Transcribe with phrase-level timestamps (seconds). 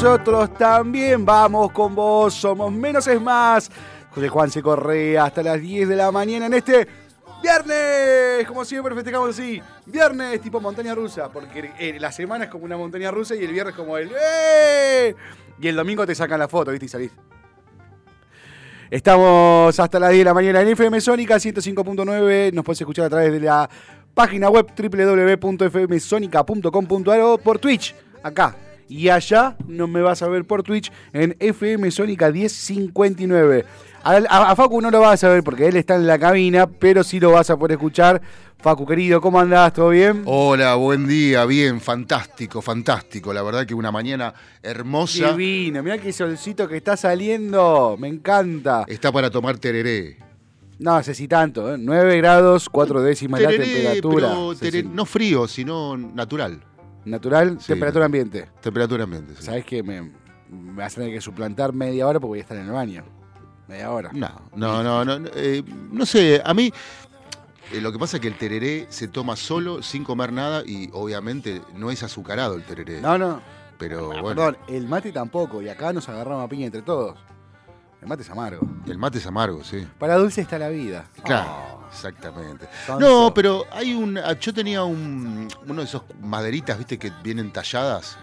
[0.00, 3.68] Nosotros también vamos con vos, somos Menos es Más.
[4.10, 6.86] José Juan se Correa hasta las 10 de la mañana en este
[7.42, 8.46] viernes.
[8.46, 12.76] Como siempre festejamos así, viernes tipo montaña rusa, porque eh, la semana es como una
[12.76, 14.12] montaña rusa y el viernes como el...
[14.12, 15.16] ¡eh!
[15.60, 16.86] Y el domingo te sacan la foto, ¿viste?
[16.86, 17.10] Y salís.
[18.88, 22.52] Estamos hasta las 10 de la mañana en FM Sónica 105.9.
[22.52, 23.68] Nos puedes escuchar a través de la
[24.14, 28.54] página web www.fmsonica.com.ar o por Twitch, acá.
[28.88, 33.64] Y allá no me vas a ver por Twitch en FM Sónica 1059.
[34.02, 36.66] A, a- a Facu no lo vas a ver porque él está en la cabina,
[36.66, 38.20] pero sí lo vas a poder escuchar.
[38.60, 39.72] Facu, querido, ¿cómo andás?
[39.72, 40.22] ¿Todo bien?
[40.24, 43.32] Hola, buen día, bien, fantástico, fantástico.
[43.32, 44.32] La verdad que una mañana
[44.62, 45.32] hermosa.
[45.32, 47.96] Divino, mirá qué solcito que está saliendo.
[47.98, 48.84] Me encanta.
[48.88, 50.16] Está para tomar tereré.
[50.80, 51.76] No sé si tanto, ¿eh?
[51.78, 54.28] 9 grados, 4 décimas la Tereré, temperatura.
[54.28, 54.90] pero Sí, tereré- sí.
[54.92, 56.60] no frío, sino natural.
[57.04, 57.68] Natural, Sí.
[57.68, 58.48] temperatura ambiente.
[58.60, 59.34] Temperatura ambiente.
[59.36, 59.42] sí.
[59.42, 60.12] ¿Sabes que me, me
[60.74, 63.04] vas a tener que suplantar media hora porque voy a estar en el baño?
[63.68, 64.10] Media hora.
[64.12, 66.72] No, no, no, no, no, eh, no sé, a mí
[67.72, 70.88] eh, lo que pasa es que el tereré se toma solo, sin comer nada y
[70.92, 73.00] obviamente no es azucarado el tereré.
[73.02, 73.42] No, no.
[73.78, 75.60] pero Ah, bueno, Perdón, el mate tampoco.
[75.62, 77.18] Y acá nos agarramos a piña entre todos.
[78.00, 78.66] El mate es amargo.
[78.86, 79.86] el mate es amargo, sí.
[79.98, 81.06] Para dulce está la vida.
[81.24, 82.68] Claro, Oh, exactamente.
[82.98, 84.18] No, pero hay un.
[84.18, 88.16] ah, Yo tenía un, uno de esos maderitas, viste, que vienen talladas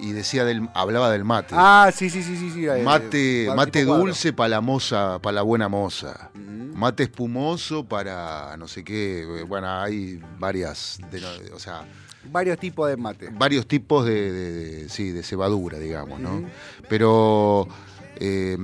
[0.00, 1.54] y decía del, hablaba del mate.
[1.56, 2.50] Ah, sí, sí, sí, sí.
[2.50, 6.30] sí eh, mate, eh, mate dulce para la moza, para la buena moza.
[6.34, 6.76] Ujú.
[6.76, 9.44] Mate espumoso para no sé qué.
[9.46, 11.84] Bueno, hay varias, de- o sea,
[12.32, 13.28] Varios tipos de mate.
[13.32, 16.36] varios tipos de, de- de- sí, de cebadura, digamos, ¿no?
[16.38, 16.46] Ujú.
[16.88, 17.68] Pero
[18.16, 18.56] eh,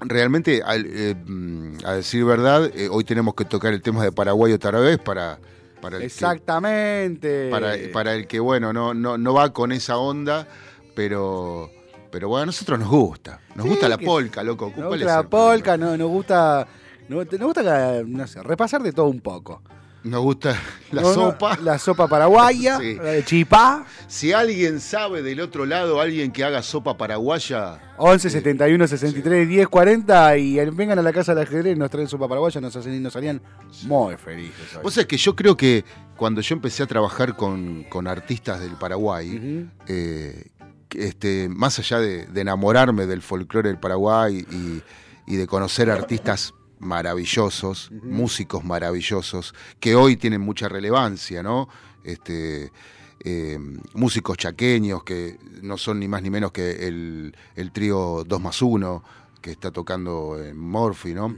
[0.00, 4.12] realmente, al- eh, mm, a decir verdad, eh, hoy tenemos que tocar el tema de
[4.12, 5.38] Paraguay otra vez para,
[5.80, 7.50] para el que- Exactamente.
[7.50, 10.46] para, para el que, bueno, no, no, no va con esa onda,
[10.94, 11.70] pero,
[12.10, 13.40] pero bueno, a nosotros nos gusta.
[13.54, 14.66] Nos Sí, gusta la que- polka, loco.
[14.66, 16.66] Nos ¿Cuál gusta la polka, no, nos gusta.
[17.08, 19.62] Nos, nos gusta, no sé, repasar de todo un poco.
[20.04, 20.56] Nos gusta
[20.92, 21.56] la No, no, sopa.
[21.60, 22.94] la sopa paraguaya, Sí.
[22.94, 23.84] la de chipá.
[24.06, 29.68] Si alguien sabe del otro lado, alguien que haga sopa paraguaya, 11 71 63 10
[29.68, 33.00] 40 y vengan a la casa del ajedrez, nos traen sopa paraguaya, nos hacen y
[33.00, 33.42] nos harían
[33.82, 34.76] muy felices.
[34.76, 34.82] hoy.
[34.84, 35.84] Vos sabés que yo creo que
[36.16, 40.46] cuando yo empecé a trabajar con, con artistas del Paraguay, eh,
[40.94, 44.82] este, más allá de, de enamorarme del folclore del Paraguay y,
[45.26, 51.68] y de conocer artistas maravillosos, músicos maravillosos, que hoy tienen mucha relevancia, ¿no?
[52.04, 52.72] Este,
[53.20, 53.58] eh,
[53.94, 58.62] músicos chaqueños que no son ni más ni menos que el, el trío 2 más
[58.62, 59.02] 1
[59.40, 61.36] que está tocando en Morphy, ¿no?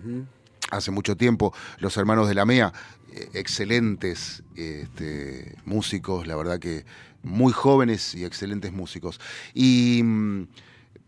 [0.71, 2.73] Hace mucho tiempo, los hermanos de la MEA,
[3.13, 6.85] eh, excelentes este, músicos, la verdad que
[7.23, 9.21] muy jóvenes y excelentes músicos.
[9.55, 10.47] Y, mm,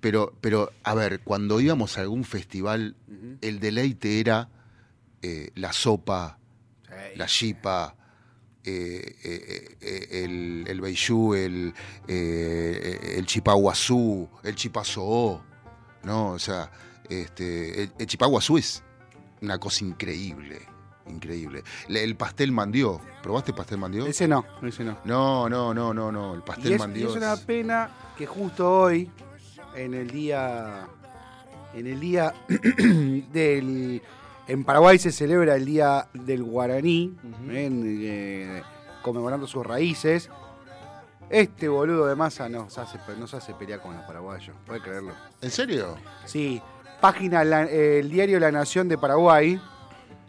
[0.02, 2.94] pero, pero, a ver, cuando íbamos a algún festival,
[3.40, 4.48] el deleite era
[5.22, 6.38] eh, la sopa,
[7.16, 7.96] la chipa,
[8.64, 11.72] eh, eh, eh, el, el beiyú, el,
[12.08, 15.40] eh, el chipaguazú, el chipazoo,
[16.04, 16.32] ¿no?
[16.32, 16.70] O sea,
[17.08, 18.82] este, el, el chipaguazú es
[19.40, 20.60] una cosa increíble,
[21.08, 21.62] increíble.
[21.88, 24.06] Le- El pastel mandió, ¿probaste pastel mandió?
[24.06, 24.98] Ese no, ese no.
[25.04, 28.70] No, no, no, no, no, el Y pastel y mandió es una pena que justo
[28.70, 29.10] hoy,
[29.74, 30.86] en el día.
[31.74, 32.32] En el día
[33.32, 34.02] del.
[34.48, 37.16] En Paraguay se celebra el día del guaraní,
[37.48, 38.62] en, eh,
[39.02, 40.28] conmemorando sus raíces.
[41.30, 45.12] Este boludo de masa nos hace, nos hace pelear con los paraguayos, puede creerlo.
[45.40, 45.96] ¿En serio?
[46.26, 46.60] Sí,
[47.00, 49.58] página la- eh, el diario La Nación de Paraguay,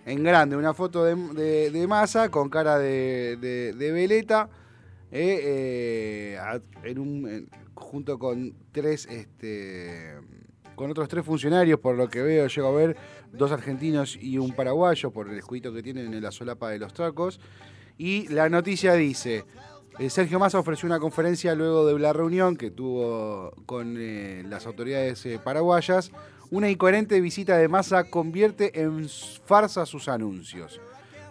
[0.05, 4.47] en grande, una foto de, de- de masa con cara de, veleta,
[5.11, 10.15] eh, eh, en un, junto con tres, este,
[10.75, 12.97] con otros tres funcionarios, por lo que veo, llego a ver
[13.31, 16.93] dos argentinos y un paraguayo, por el escudito que tienen en la solapa de los
[16.93, 17.39] tracos.
[17.97, 19.45] Y la noticia dice,
[19.99, 24.65] eh, Sergio Massa ofreció una conferencia luego de la reunión que tuvo con eh, las
[24.65, 26.11] autoridades eh, paraguayas.
[26.49, 29.07] Una incoherente visita de Massa convierte en
[29.45, 30.81] farsa sus anuncios.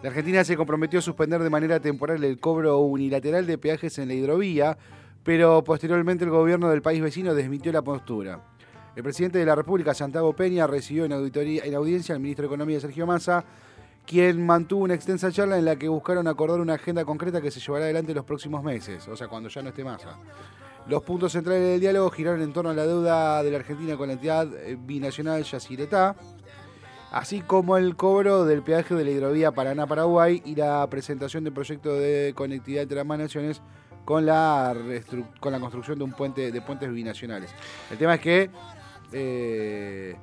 [0.01, 4.09] La Argentina se comprometió a suspender de manera temporal el cobro unilateral de peajes en
[4.09, 4.77] la hidrovía,
[5.23, 8.41] pero posteriormente el gobierno del país vecino desmintió la postura.
[8.95, 12.47] El presidente de la República, Santiago Peña, recibió en, auditoría, en audiencia al ministro de
[12.47, 13.43] Economía, Sergio Massa,
[14.05, 17.59] quien mantuvo una extensa charla en la que buscaron acordar una agenda concreta que se
[17.59, 20.17] llevará adelante los próximos meses, o sea, cuando ya no esté Massa.
[20.87, 24.07] Los puntos centrales del diálogo giraron en torno a la deuda de la Argentina con
[24.07, 26.17] la entidad eh, binacional Yacyretá,
[27.11, 31.93] así como el cobro del peaje de la hidrovía Paraná-Paraguay y la presentación del proyecto
[31.93, 33.61] de conectividad entre ambas naciones
[34.05, 34.75] con la,
[35.39, 37.51] con la construcción de un puente de puentes binacionales.
[37.91, 38.49] El tema es que
[39.11, 40.15] eh,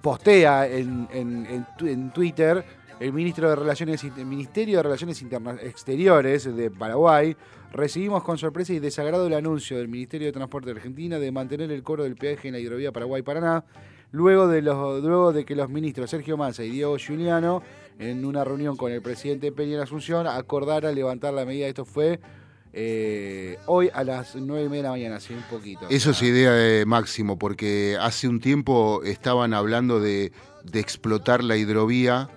[0.00, 2.64] postea en, en- en Twitter
[3.00, 7.36] el ministro de Relaciones el Ministerio de Relaciones Interna- Exteriores de Paraguay
[7.72, 11.70] recibimos con sorpresa y desagrado el anuncio del Ministerio de Transporte de Argentina de mantener
[11.70, 13.64] el cobro del peaje en la hidrovía Paraguay-Paraná
[14.12, 17.62] luego de los luego de que los ministros Sergio Massa y Diego Giuliano
[17.98, 21.66] en una reunión con el presidente Peña en Asunción acordara levantar la medida.
[21.66, 22.20] Esto fue
[22.78, 25.86] eh, hoy a las nueve y media de la mañana, hace un poquito.
[25.88, 30.30] Eso es Ah, idea de Máximo, porque hace un tiempo estaban hablando de,
[30.62, 32.28] de explotar la hidrovía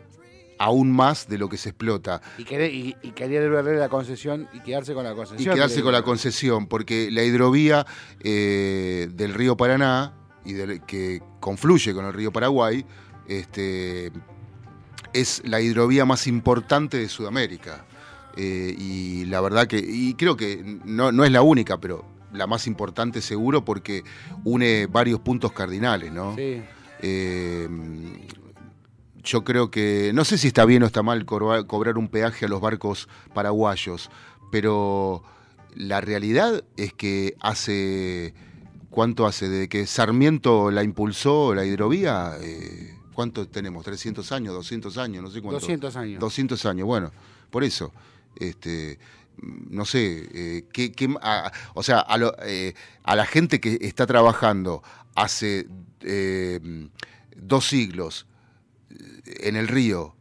[0.57, 2.21] aún más de lo que se explota.
[2.37, 5.55] Y, querer, y, y querer verle la concesión y quedarse con la Y concesión.
[5.55, 7.85] quedarse con la concesión, porque la hidrovía
[8.21, 10.13] eh, del río Paraná,
[10.45, 12.85] y del- que confluye con el río Paraguay,
[13.27, 14.11] este,
[15.13, 17.85] es la hidrovía más importante de Sudamérica.
[18.37, 22.47] Eh, y la verdad que, y creo que no, no es la única, pero la
[22.47, 24.03] más importante seguro porque
[24.43, 26.35] une varios puntos cardinales, ¿no?
[26.35, 26.61] Sí.
[27.01, 27.67] Eh,
[29.23, 32.49] yo creo que, no sé si está bien o está mal cobrar, un peaje a
[32.49, 34.09] los barcos paraguayos,
[34.51, 35.23] pero
[35.75, 38.33] la realidad es que hace,
[38.89, 39.49] ¿cuánto hace?
[39.49, 43.85] Desde que Sarmiento la impulsó, la hidrovía, eh, ¿cuánto tenemos?
[43.85, 44.55] ¿300 años?
[44.55, 45.23] ¿200 años?
[45.23, 45.59] No sé cuánto.
[45.59, 46.19] 200 años.
[46.19, 47.11] 200 años, bueno,
[47.49, 47.93] por eso.
[48.39, 48.99] Este,
[49.41, 52.73] no sé, eh, qué- qué- a- o sea, a, lo- eh,
[53.03, 54.81] a la gente que está trabajando
[55.15, 55.67] hace
[56.01, 56.59] eh,
[57.35, 58.25] dos siglos
[58.89, 60.15] eh, en el río,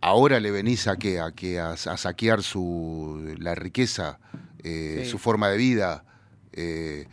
[0.00, 1.58] ahora le venís a qué, a, qué?
[1.60, 4.18] a, a saquear su, la riqueza,
[4.62, 5.10] eh, Sí.
[5.10, 6.04] su forma de vida,
[6.52, 7.06] eh,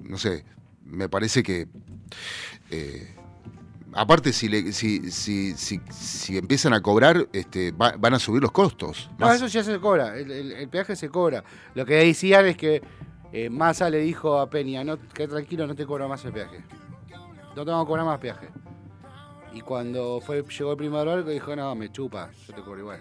[0.00, 0.44] no sé,
[0.84, 1.68] me parece que...
[2.70, 3.14] eh,
[3.94, 8.40] Aparte, si, le- si, si, si, si empiezan a cobrar, este, va- van a subir
[8.42, 9.10] los costos.
[9.18, 11.44] No, Más- eso ya se cobra, el, el- el peaje se cobra.
[11.74, 12.82] Lo que decían es que
[13.32, 16.64] eh, Massa le dijo a Peña, no, que tranquilo, no te cobro más el peaje.
[17.54, 18.48] No te vamos a cobrar más peaje.
[19.52, 23.00] Y cuando fue, llegó el primer barco dijo, no, me chupa, yo te cobro igual.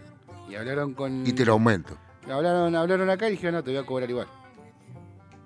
[0.49, 1.25] Y hablaron con...
[1.25, 1.97] y te lo aumento.
[2.29, 4.27] Hablaron, hablaron acá y dijeron, no, te voy a cobrar igual.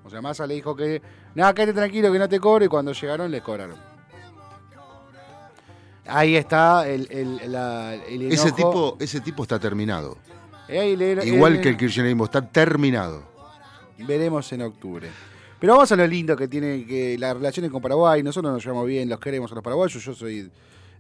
[0.04, 1.02] O sea, Massa le dijo que,
[1.36, 3.76] nada, quédate tranquilo que no te cobro y cuando llegaron les cobraron.
[6.08, 10.18] Ahí está el, el, la- el Ese tipo, ese tipo está terminado.
[10.68, 13.24] Eh, Igual eh, que el kirchnerismo, está terminado.
[14.00, 15.10] Veremos en octubre.
[15.60, 18.22] Pero vamos a lo lindo que tiene que las relaciones con Paraguay.
[18.24, 20.04] Nosotros nos llevamos bien, los queremos a los paraguayos.
[20.04, 20.52] Yo soy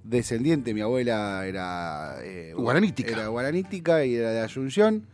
[0.03, 3.11] descendiente, mi abuela era eh, Guaranítica.
[3.11, 5.05] Era guaranítica y era de Asunción.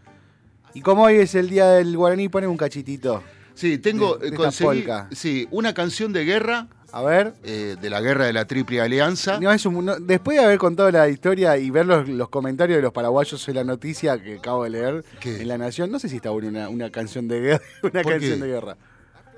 [0.74, 3.24] Y como hoy es el día del guaraní, ponen un cachitito.
[3.54, 7.34] Sí, tengo, De- de eh, conseguí sí, una canción de guerra A ver.
[7.44, 9.40] eh, de la guerra de la Triple Alianza.
[9.40, 12.78] No, es un- no, después de haber contado la historia y ver los, los comentarios
[12.78, 15.42] de los paraguayos en la noticia que acabo de leer ¿Qué?
[15.42, 17.64] en La Nación, no sé si está buena una, una canción de guerra.
[17.84, 18.46] Una ¿Por canción qué?
[18.46, 18.78] de guerra.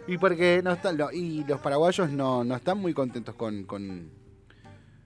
[0.07, 4.09] Y porque no están, no, y los paraguayos no, no están muy contentos con, con,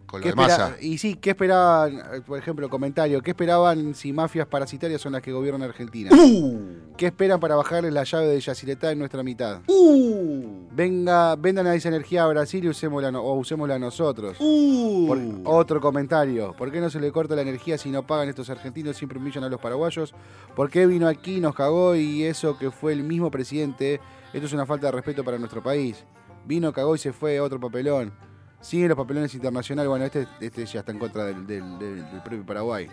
[0.07, 0.77] con ¿Qué lo de.
[0.81, 1.97] Y sí, ¿qué esperaban?
[1.97, 6.09] eh, Por ejemplo, comentario, ¿qué esperaban si mafias parasitarias son las que gobiernan Argentina?
[6.15, 6.95] ¡Uh!
[6.97, 9.61] ¿Qué esperan para bajarle la llave de Yacyretá en nuestra mitad?
[9.67, 10.65] ¡Uh!
[10.71, 14.37] Venga, vendan a esa energía a Brasil y usémosla, o usémosla nosotros.
[14.39, 15.07] ¡Uh!
[15.07, 15.19] Por-
[15.59, 16.53] otro comentario.
[16.57, 19.43] ¿Por qué no se le corta la energía si no pagan estos argentinos siempre humillan
[19.43, 20.13] a los paraguayos?
[20.55, 23.99] ¿Por qué vino aquí, nos cagó y eso que fue el mismo presidente?
[24.33, 26.03] Esto es una falta de respeto para nuestro país.
[26.45, 28.13] Vino, cagó y se fue, otro papelón.
[28.61, 29.89] Siguen los papelones internacionales.
[29.89, 32.87] Bueno, este, este ya está en contra del, del- del- del propio Paraguay.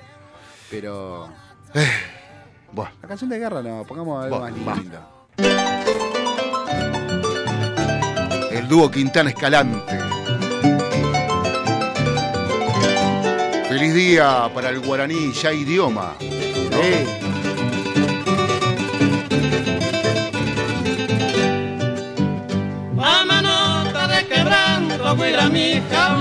[0.71, 1.28] Pero.
[2.73, 2.88] Buah.
[3.02, 4.75] La canción de guerra no, pongamos algo Va, más va.
[4.76, 4.99] lindo.
[8.50, 9.99] El dúo Quintana Escalante.
[13.68, 16.14] Feliz día para el guaraní, ya idioma.
[16.21, 17.24] Sí.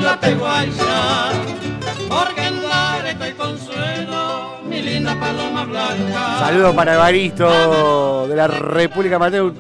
[0.04, 1.32] Mi jaula peguaya,
[2.10, 6.40] porque en dar estoy consuelo, mi linda paloma blanca.
[6.40, 9.54] Saludos para Evaristo de la República Mateo,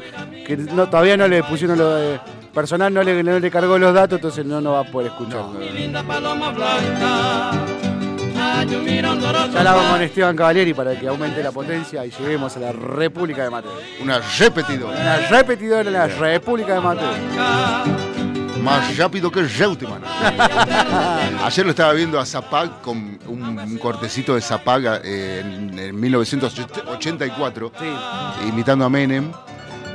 [0.45, 2.19] que no, todavía no le pusieron lo de
[2.53, 5.45] personal, no le, no le cargó los datos, entonces no, no va a poder escuchar.
[5.57, 7.51] Mi linda paloma blanca.
[8.35, 9.53] Ay, un mirón dorado.
[9.53, 13.43] Ya hablamos con Esteban Cavalieri para que aumente la potencia y lleguemos a la República
[13.43, 13.71] de Mateo.
[14.01, 15.03] Una repetidora.
[15.03, 18.12] La repetidora de la República de Mateo.
[18.61, 20.01] Más rápido que Reutemann.
[21.43, 27.71] Ayer lo estaba viendo a Zapag con un, cortecito de Zapag eh, en, en 1984,
[27.79, 28.47] Sí.
[28.47, 29.31] imitando a Menem.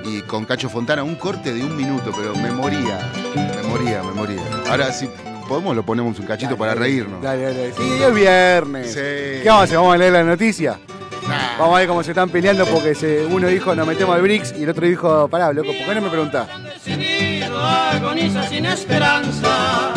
[0.04, 4.12] Y con Cacho Fontana, un corte de un minuto, pero me moría, me moría, me
[4.12, 4.40] moría.
[4.70, 5.08] Ahora si
[5.46, 7.20] podemos lo ponemos un cachito para reírnos.
[7.22, 7.72] Dale, dale.
[7.76, 8.86] Sí, es viernes.
[8.92, 9.42] Sí.
[9.42, 9.76] ¿Qué vamos a hacer?
[9.76, 10.78] ¿Vamos a leer la noticia?
[11.28, 11.58] Nah.
[11.58, 14.54] Vamos a ver cómo se están peleando porque se- uno dijo nos metemos al BRICS
[14.58, 16.48] y el otro dijo, pará, loco, ¿por qué no me preguntás?
[17.64, 19.92] Agoniza sin esperanza.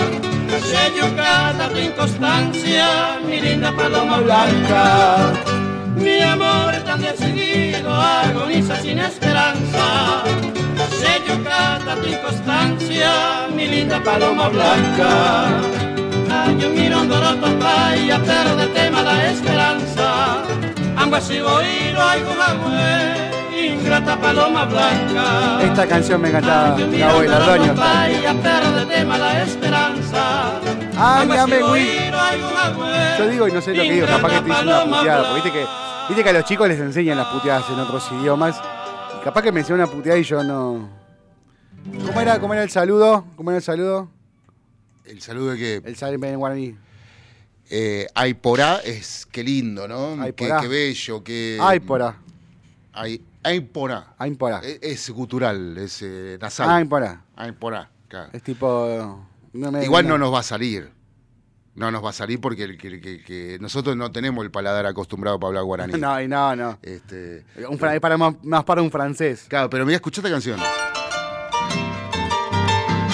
[0.60, 5.34] Sello cada tu inconstancia, mi linda paloma blanca.
[5.96, 10.24] Mi amor tan decidido, agoniza sin esperanza.
[11.00, 15.48] Sello cada tu inconstancia, mi linda paloma blanca.
[16.30, 20.44] Ay, un mirón doroto playa, perdete mala esperanza.
[20.98, 22.22] Ambas si voy, no hay
[23.68, 25.60] ingrata paloma blanca.
[25.64, 27.64] Esta canción me encantaba, Ay, mirón Ilardoño.
[27.64, 30.60] doroto playa, perdete mala esperanza.
[30.98, 31.24] Ah,
[33.18, 35.36] Yo digo y no sé lo que digo, capaz que te hice una puteada, porque
[35.36, 35.66] viste que,
[36.10, 38.62] viste que a los chicos les enseñan las puteadas en otros idiomas.
[39.20, 40.90] Y capaz que me enseñó una puteada y yo no.
[42.06, 43.26] ¿Cómo era, cómo era el saludo?
[43.36, 44.10] ¿Cómo era el saludo?
[45.06, 46.76] El saludo de que El saludo en guaraní.
[47.70, 50.16] eh, Aiporá es qué lindo, ¿no?
[50.18, 50.62] Qué, Aiporá.
[50.62, 51.58] qué bello, qué.
[51.62, 52.16] Ay, porá.
[52.94, 54.14] Ai- Aiporá.
[54.18, 54.60] Ay, porá.
[54.60, 56.70] Es, es gutural, es eh, nasal.
[56.70, 57.24] Ay, porá.
[57.36, 58.30] Aiporá, claro.
[58.34, 59.26] Es tipo.
[59.54, 60.92] no me- Igual no nos va a salir.
[61.74, 64.86] No nos va a salir porque el- que, que- que nosotros no tenemos el paladar
[64.86, 65.94] acostumbrado para hablar guaraní.
[66.00, 66.78] No, y no, no.
[66.82, 69.46] Este, Un para más, más para un francés.
[69.48, 70.60] claro, pero mira, escucha esta canción.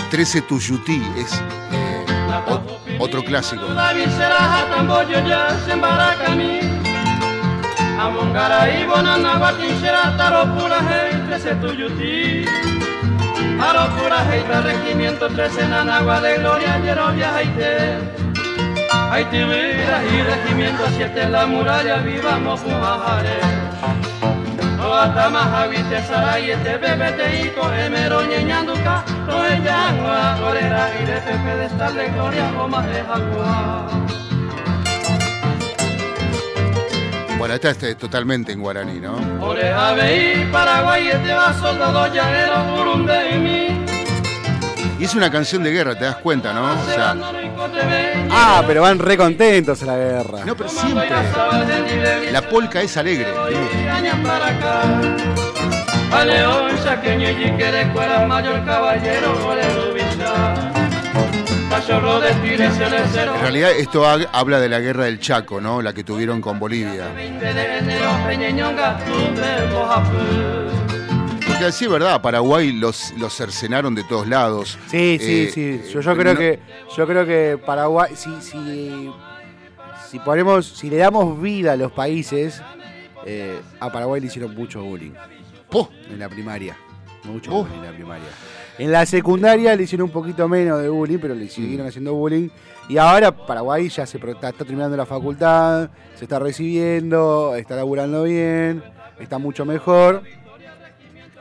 [0.09, 1.33] 13 Tuyutí es
[1.71, 2.05] eh,
[2.47, 3.61] ot- otro clásico.
[7.97, 12.45] Amongara ibona naguatinshera taropura hei trece tuyuti
[13.67, 17.71] Aropura hei tra regimiento trece nanagua de gloria yerovia haite
[19.11, 23.39] Haiti vida y regimiento siete la muralla viva mofumajare
[24.79, 32.09] Oatama habite sarayete bebete y coemero ñeñanduca Roellangua gorera y de pepe de estar de
[32.09, 33.87] gloria o más de jagua
[37.37, 39.15] Bueno, esta es eh, totalmente en guaraní, ¿no?
[40.51, 43.85] Paraguay, este va soldado llanero, Burundi y mí.
[44.99, 46.63] Y es una canción de guerra, te das cuenta, ¿no?
[46.71, 47.15] O sea,
[48.31, 50.45] Ah, pero van re contentos a la guerra.
[50.45, 51.07] no, pero siempre.
[52.31, 53.27] La polca es alegre.
[61.77, 65.81] En realidad esto ha- habla de la guerra del Chaco, ¿no?
[65.81, 67.07] La que tuvieron con Bolivia.
[67.15, 70.17] 20 de enero, Peñeñonga, Tupe, Bojapú.
[71.47, 74.77] Porque sí, es verdad, Paraguay los, los cercenaron de todos lados.
[74.87, 75.81] Sí, sí, Eh, sí.
[75.91, 76.59] Yo, eh, yo creo no- que
[76.95, 79.11] yo creo que Paraguay, si, si,
[80.09, 82.61] si ponemos, si le damos vida a los países,
[83.25, 85.11] eh, a Paraguay le hicieron mucho bullying
[85.69, 86.75] Po, en la primaria.
[87.23, 88.27] Mucho bullying en la primaria.
[88.77, 91.89] En la secundaria le hicieron un poquito menos de bullying, pero le siguieron Mm.
[91.89, 92.49] haciendo bullying.
[92.89, 98.23] Y ahora Paraguay ya se está, está terminando la facultad, se está recibiendo, está laburando
[98.23, 98.81] bien,
[99.19, 100.21] está mucho mejor.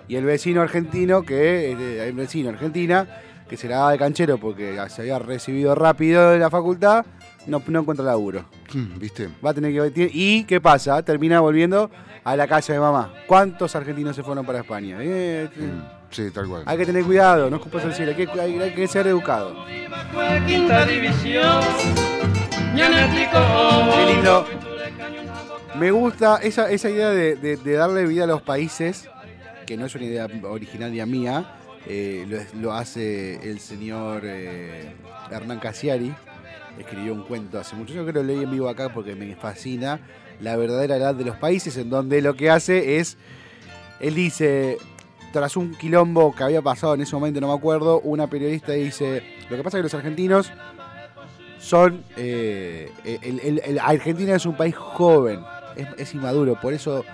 [0.09, 1.73] Y el vecino argentino, que
[2.09, 3.07] el vecino argentina,
[3.49, 7.05] que se la da de canchero porque se había recibido rápido de la facultad,
[7.47, 8.45] no, no encuentra laburo.
[8.75, 9.29] Mm, ¿Viste?
[9.45, 11.03] Va a tener que ¿Y qué pasa?
[11.03, 11.91] Termina volviendo
[12.25, 13.13] a la casa de mamá.
[13.27, 14.99] ¿Cuántos argentinos se fueron para España?
[15.01, 16.63] Eh, Mm, Sí, tal cual.
[16.67, 19.55] hay que tener cuidado, no escupas el cielo, hay que, hay- hay que ser educado.
[22.77, 24.47] Qué lindo.
[25.79, 29.09] Me gusta esa, esa idea de, de- de darle vida a los países,
[29.67, 31.55] que no es una idea originaria mía,
[31.87, 32.25] eh,
[32.55, 34.93] lo, lo hace el señor eh,
[35.31, 36.15] Hernán Casiari,
[36.79, 39.35] escribió un cuento hace mucho, yo creo que lo leí en vivo acá porque me
[39.37, 40.01] fascina,
[40.41, 43.17] la verdadera edad de los países, en donde lo que hace es,
[44.01, 44.79] él dice,
[45.33, 49.23] tras un quilombo que había pasado en ese momento, no me acuerdo, una periodista dice,
[49.49, 50.53] lo que pasa es que los argentinos
[51.59, 52.91] son, eh,
[53.83, 55.41] Argentina es un país joven,
[55.97, 57.05] es inmaduro, por eso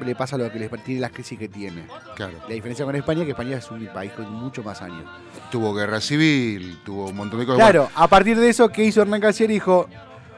[0.00, 1.86] le pasa lo que les tiene las crisis que tiene.
[2.16, 2.38] Claro.
[2.48, 5.04] La diferencia con España es que España es un país con muchos más años.
[5.50, 7.58] Tuvo guerra civil, tuvo un montón de cosas.
[7.60, 9.54] Claro, a partir de eso, ¿qué hizo Hernán Casieri?
[9.54, 9.88] Dijo,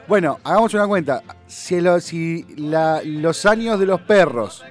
[0.07, 1.23] bueno, hagamos una cuenta.
[1.47, 4.63] Si, lo- si la- los años de los perros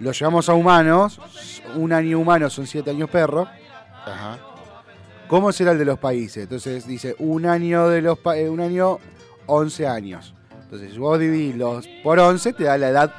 [0.00, 1.20] los llevamos a humanos,
[1.74, 3.48] un año humano son siete años perro,
[4.06, 4.38] Ajá.
[5.28, 6.44] ¿cómo será el de los países?
[6.44, 8.98] Entonces dice, un año de los pa- eh, un año,
[9.46, 10.34] 11 años.
[10.62, 13.14] Entonces, si vos dividís los por 11, te da la edad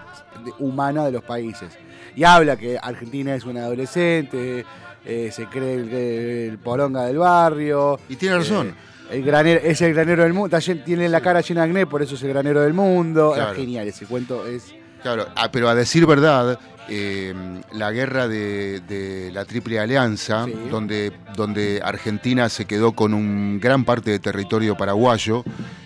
[0.59, 1.77] humana de los países.
[2.15, 4.65] Y habla que Argentina es una adolescente,
[5.05, 7.99] eh, se cree el, el poronga del barrio.
[8.09, 8.67] Y tiene razón.
[8.69, 12.01] Eh, el granero, es el granero del mundo, tiene la cara llena de acné, por
[12.01, 13.33] eso es el granero del mundo.
[13.35, 13.51] Claro.
[13.51, 14.73] Es genial, ese cuento es...
[15.03, 16.57] Claro, ah, pero a decir verdad,
[16.89, 17.31] eh,
[17.73, 20.53] la guerra de, de la Triple Alianza, Sí.
[20.71, 25.43] donde, donde Argentina se quedó con un gran parte de territorio paraguayo,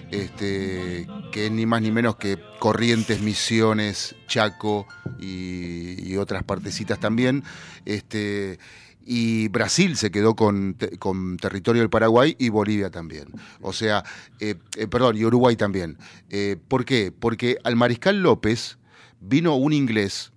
[0.10, 4.88] este, que es ni más ni menos que Corrientes, Misiones, Chaco
[5.20, 7.44] y, otras partecitas también.
[7.86, 8.60] Este,
[9.06, 13.28] y Brasil se quedó con, con territorio del Paraguay y Bolivia también.
[13.62, 14.04] O sea,
[14.40, 15.98] eh, eh, perdón, y Uruguay también.
[16.30, 17.12] Eh, ¿Por qué?
[17.12, 18.78] Porque al mariscal López
[19.22, 20.32] vino un inglés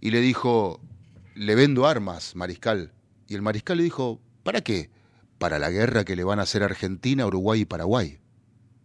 [0.00, 0.80] y le dijo,
[1.34, 2.92] le vendo armas, mariscal.
[3.26, 4.90] Y el mariscal le dijo, ¿para qué?
[5.38, 8.18] Para la guerra que le van a hacer Argentina, Uruguay y Paraguay.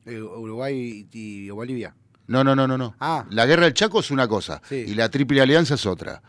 [0.09, 1.95] Eh, Uruguay y, Bolivia.
[2.27, 2.95] No, no, no, no, no.
[2.99, 3.25] Ah.
[3.31, 4.75] La guerra del Chaco es una cosa Sí.
[4.87, 6.21] y la Triple Alianza es otra.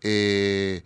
[0.00, 0.82] Eh,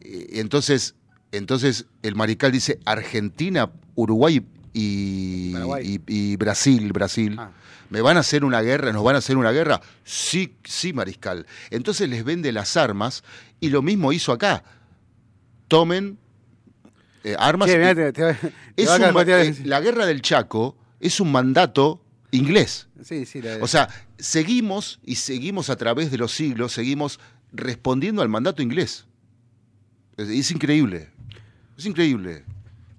[0.00, 0.94] entonces,
[1.32, 6.00] entonces el mariscal dice Argentina, Uruguay y, Paraguay.
[6.06, 7.36] y- y Brasil, Brasil.
[7.38, 7.50] Ah.
[7.90, 8.92] ¿Me van a hacer una guerra?
[8.92, 9.80] ¿Nos van a hacer una guerra?
[10.02, 11.46] Sí, sí, mariscal.
[11.70, 13.22] Entonces les vende las armas
[13.60, 14.64] y lo mismo hizo acá.
[15.68, 16.18] Tomen
[17.22, 17.68] eh, armas.
[17.68, 21.30] Che, y- mirá, te- te- te es un eh, la guerra del Chaco es un
[21.32, 22.88] mandato inglés.
[23.02, 27.20] Sí, sí, la- O sea, seguimos y seguimos a través de los siglos, seguimos
[27.52, 29.06] respondiendo al mandato inglés.
[30.16, 31.08] Es, es increíble.
[31.76, 32.44] Es increíble,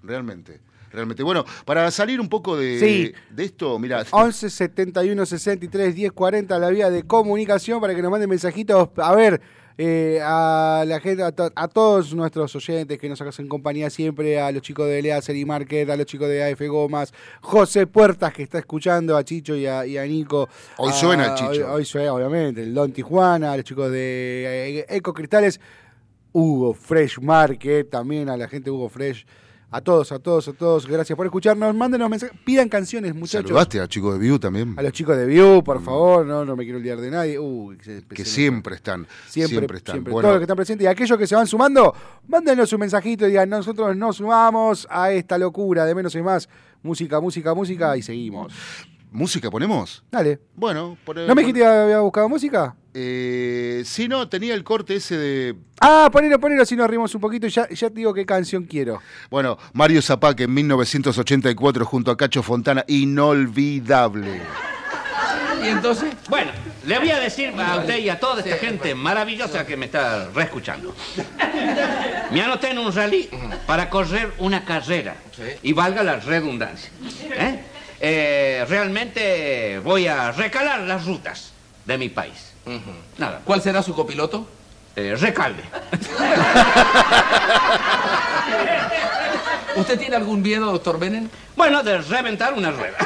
[0.02, 0.60] realmente.
[0.92, 1.22] Realmente.
[1.22, 3.12] Bueno, para salir un poco de, Sí.
[3.34, 8.10] de esto, mira, 11 71 63 10 40 la vía de comunicación para que nos
[8.10, 8.88] manden mensajitos.
[8.96, 9.42] A ver,
[9.78, 14.40] eh, a la gente, a, to- a todos nuestros oyentes que nos hacen compañía siempre,
[14.40, 17.12] a los chicos de Lea City Market, a los chicos de AF Gomas,
[17.42, 20.48] José Puertas que está escuchando, a Chicho y a, y a Nico.
[20.78, 21.50] Hoy a- suena el Chicho.
[21.50, 25.60] Hoy, hoy suena, obviamente, el Don Tijuana, a los chicos de eh, Eco Cristales.
[26.32, 29.24] Hugo Fresh Market, también a la gente de Hugo Fresh.
[29.68, 30.86] A todos, a todos, a todos.
[30.86, 31.74] Gracias por escucharnos.
[31.74, 32.38] Mándenos mensajes.
[32.44, 33.48] Pidan canciones, muchachos.
[33.48, 36.24] saludaste a chicos de View también, A los chicos de View, por favor.
[36.24, 37.38] No, no me quiero olvidar de nadie.
[37.38, 39.06] Uy, se- que siempre están.
[39.28, 39.94] Siempre, Siempre, están.
[39.94, 40.12] siempre.
[40.12, 41.92] Bueno, Todos los que están presentes y aquellos que se van sumando,
[42.28, 46.48] mándenos un mensajito y digan, nosotros nos sumamos a esta locura de menos y más.
[46.82, 48.52] Música, música, música y seguimos.
[49.10, 50.04] ¿Música ponemos?
[50.12, 50.38] Dale.
[50.54, 52.76] Bueno, pone- ¿No me dijiste que había buscado música?
[52.98, 57.20] Eh, sí, no, tenía el corte ese de Ah, ponelo, ponelo, si nos rimos un
[57.20, 59.02] poquito y ya, ya te digo qué canción quiero.
[59.28, 64.40] Bueno, Mario Zapac en 1984 junto a Cacho Fontana, inolvidable.
[65.62, 66.52] Y entonces, Bueno,
[66.86, 70.30] le voy a decir a usted y a toda esta gente maravillosa que me está
[70.30, 70.96] reescuchando.
[72.30, 73.28] Me anoté en un rally
[73.66, 75.16] para correr una carrera.
[75.36, 75.42] Sí.
[75.62, 76.90] Y valga la redundancia.
[77.30, 77.60] ¿eh?
[78.00, 81.52] Eh, realmente voy a recalar las rutas
[81.84, 82.55] de mi país.
[83.18, 84.46] Nada, ¿cuál será su copiloto?
[84.96, 85.62] eh, recalde.
[89.76, 91.30] ¿Usted tiene algún miedo, doctor Benen?
[91.54, 92.96] Bueno, de reventar una rueda.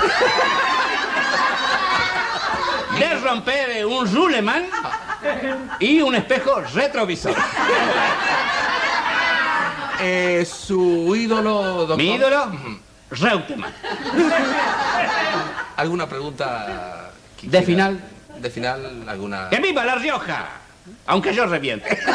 [2.98, 4.66] De romper un ruleman
[5.80, 7.34] y un espejo retrovisor.
[10.00, 11.96] Eh, su ídolo, doctor.
[11.96, 12.52] ¿Mi ídolo?
[13.10, 13.72] Reutemann.
[15.76, 17.10] ¿Alguna pregunta?
[17.40, 17.66] que ¿De quiera?
[17.66, 18.00] final?
[18.40, 19.04] ¿De final?
[19.08, 19.48] ¿Alguna?
[19.50, 20.46] ¡Que viva La Rioja!
[21.06, 21.88] Aunque yo reviente.
[21.90, 22.06] Recacho,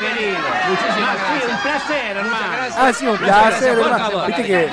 [0.00, 0.38] querido.
[0.68, 1.50] Muchísimas sí, gracias.
[1.50, 2.74] un placer, hermano.
[2.76, 3.98] Ah, sí, un placer, hermano.
[3.98, 4.26] favor.
[4.28, 4.64] Viste que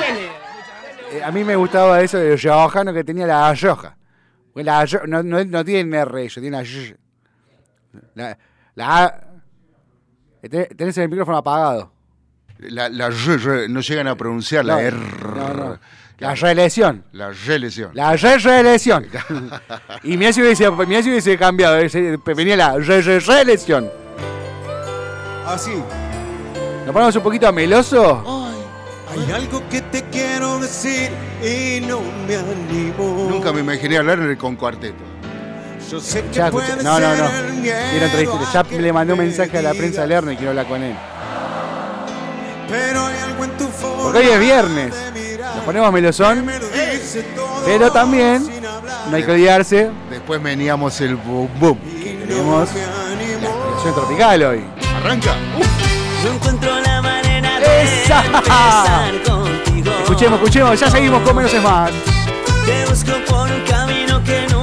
[1.18, 3.96] eh, a mí me gustaba eso de Riojano que tenía la Rioja.
[4.54, 6.96] Porque la no, no, no tiene R, eso, tiene la Y.
[8.76, 9.20] La,
[10.42, 11.92] eh, tenés- el micrófono apagado.
[12.60, 14.98] La, la no llegan a pronunciar la No, R.
[15.36, 15.80] no, no.
[16.20, 17.04] La reelección.
[17.12, 17.92] La reelección.
[17.94, 19.08] La re reelección.
[20.04, 21.78] y mirá si hubiese, mirá si hubiese cambiado.
[22.36, 23.90] Venía la re re reelección.
[25.46, 25.72] Así.
[26.86, 28.24] ¿Nos ponemos un poquito meloso?
[29.12, 31.10] Hay algo que te quiero decir
[31.44, 33.28] y no me animo.
[33.30, 35.04] Nunca me imaginé hablar con cuarteto.
[35.92, 37.26] Yo sé que Ya, puede no, no, no.
[38.06, 38.46] entrevistarle.
[38.54, 40.68] Ya a le mandé un me mensaje a la prensa digas, Lerner y quiero hablar
[40.68, 40.96] con él.
[44.02, 44.94] Porque hoy es viernes.
[45.56, 46.46] Nos ponemos melosón,
[47.66, 48.50] pero también
[49.10, 51.78] no hay que olvidarse Después veníamos el boom boom.
[51.86, 54.64] Y no tenemos la explosión tropical hoy.
[54.96, 55.36] Arranca.
[56.24, 59.92] No encuentro la manera de contigo.
[60.02, 61.92] Escuchemos, escuchemos, ya seguimos con menos es más.
[62.66, 64.63] Te busco por un camino que nunca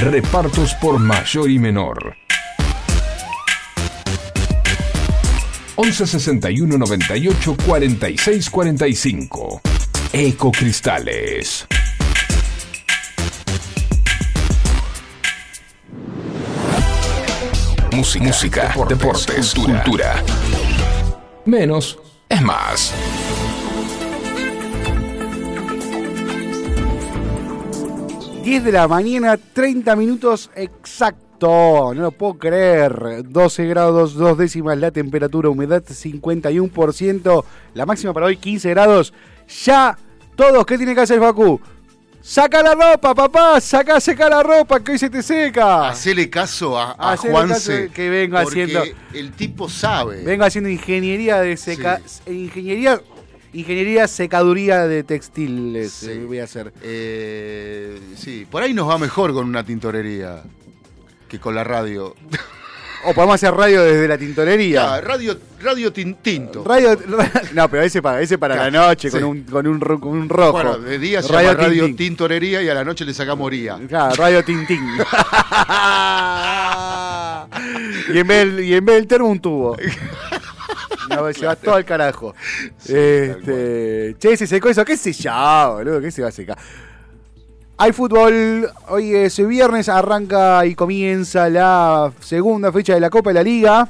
[0.00, 2.16] Repartos por mayor y menor.
[5.74, 9.60] 11 61 98 46 45.
[10.12, 11.66] Ecocristales.
[17.92, 20.22] Música, Música, deportes, cultura.
[21.44, 22.94] Menos es más.
[28.48, 31.92] ...10 de la mañana, 30 minutos exacto.
[31.94, 33.22] No lo puedo creer.
[33.24, 37.44] 12 grados, 2 décimas la temperatura, humedad 51%.
[37.74, 39.12] La máxima para hoy 15 grados.
[39.64, 39.96] Ya
[40.34, 41.60] todos, ¿qué tiene que hacer Facu?
[42.20, 45.88] Saca la ropa, papá, saca, seca la ropa, que hoy se te seca.
[45.88, 47.82] Hacele caso a, a Hacele Juanse.
[47.84, 48.84] caso que vengo porque haciendo-
[49.14, 50.24] El tipo sabe.
[50.24, 52.00] Vengo haciendo ingeniería de seca...
[52.26, 53.00] Ingeniería...
[53.52, 56.10] Ingeniería secaduría de textiles Sí.
[56.10, 56.72] eh, voy a hacer.
[56.82, 60.42] Eh, sí, por ahí nos va mejor con una tintorería
[61.28, 62.14] que con la radio.
[63.04, 64.94] O podemos hacer radio desde la tintorería.
[64.94, 66.64] Ah, radio, radio tin- tinto.
[66.64, 66.98] Radio,
[67.54, 70.28] no, pero ese para, ese para la noche, con, un, con, un, ro- con un
[70.28, 70.50] rojo.
[70.50, 73.78] Bueno, de día se radio llama radio tintorería y a la noche le sacamos ría.
[73.86, 74.80] Claro, Radio Tintín.
[78.12, 79.76] y, en vez, del- y en vez del termo, un tubo.
[81.16, 82.34] No, se va todo al carajo.
[82.80, 84.84] este, che, se secó eso.
[84.84, 86.00] ¿Qué sé yo, boludo?
[86.00, 86.58] ¿Qué se va a secar?
[87.76, 88.68] Hay fútbol.
[88.88, 93.88] Hoy es viernes, arranca y comienza la segunda fecha de la Copa de la Liga.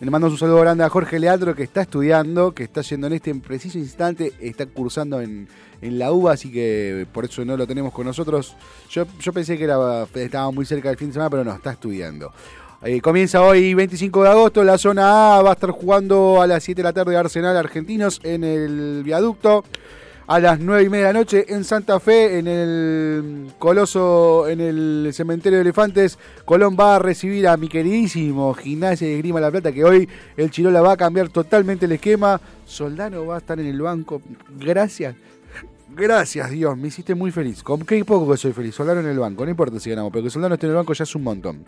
[0.00, 3.14] Le mando un saludo grande a Jorge Leandro que está estudiando, que está yendo en
[3.14, 5.48] este preciso instante, está cursando en,
[5.82, 8.54] en la UBA, así que por eso no lo tenemos con nosotros.
[8.90, 11.72] Yo, yo pensé que era, estaba muy cerca del fin de semana, pero no, está
[11.72, 12.32] estudiando.
[12.80, 16.62] Eh, comienza hoy 25 de agosto, la zona A va a estar jugando a las
[16.62, 19.64] 7 de la tarde Arsenal Argentinos en el viaducto.
[20.28, 24.60] A las 9 y media de la noche en Santa Fe, en el Coloso, en
[24.60, 29.50] el Cementerio de Elefantes, Colón va a recibir a mi queridísimo Gimnasia de Grima La
[29.50, 32.40] Plata, que hoy el Chirola va a cambiar totalmente el esquema.
[32.64, 34.22] Soldano va a estar en el banco.
[34.56, 35.16] Gracias.
[35.96, 37.62] Gracias, Dios, me hiciste muy feliz.
[37.62, 38.74] Con qué poco que soy feliz.
[38.74, 40.92] Soldano en el banco, no importa si ganamos, pero que Soldano esté en el banco
[40.92, 41.64] ya es un montón.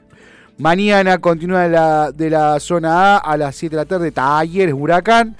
[0.59, 4.75] Mañana continúa de la, de la zona A a las 7 de la tarde, Talleres
[4.77, 5.37] Huracán.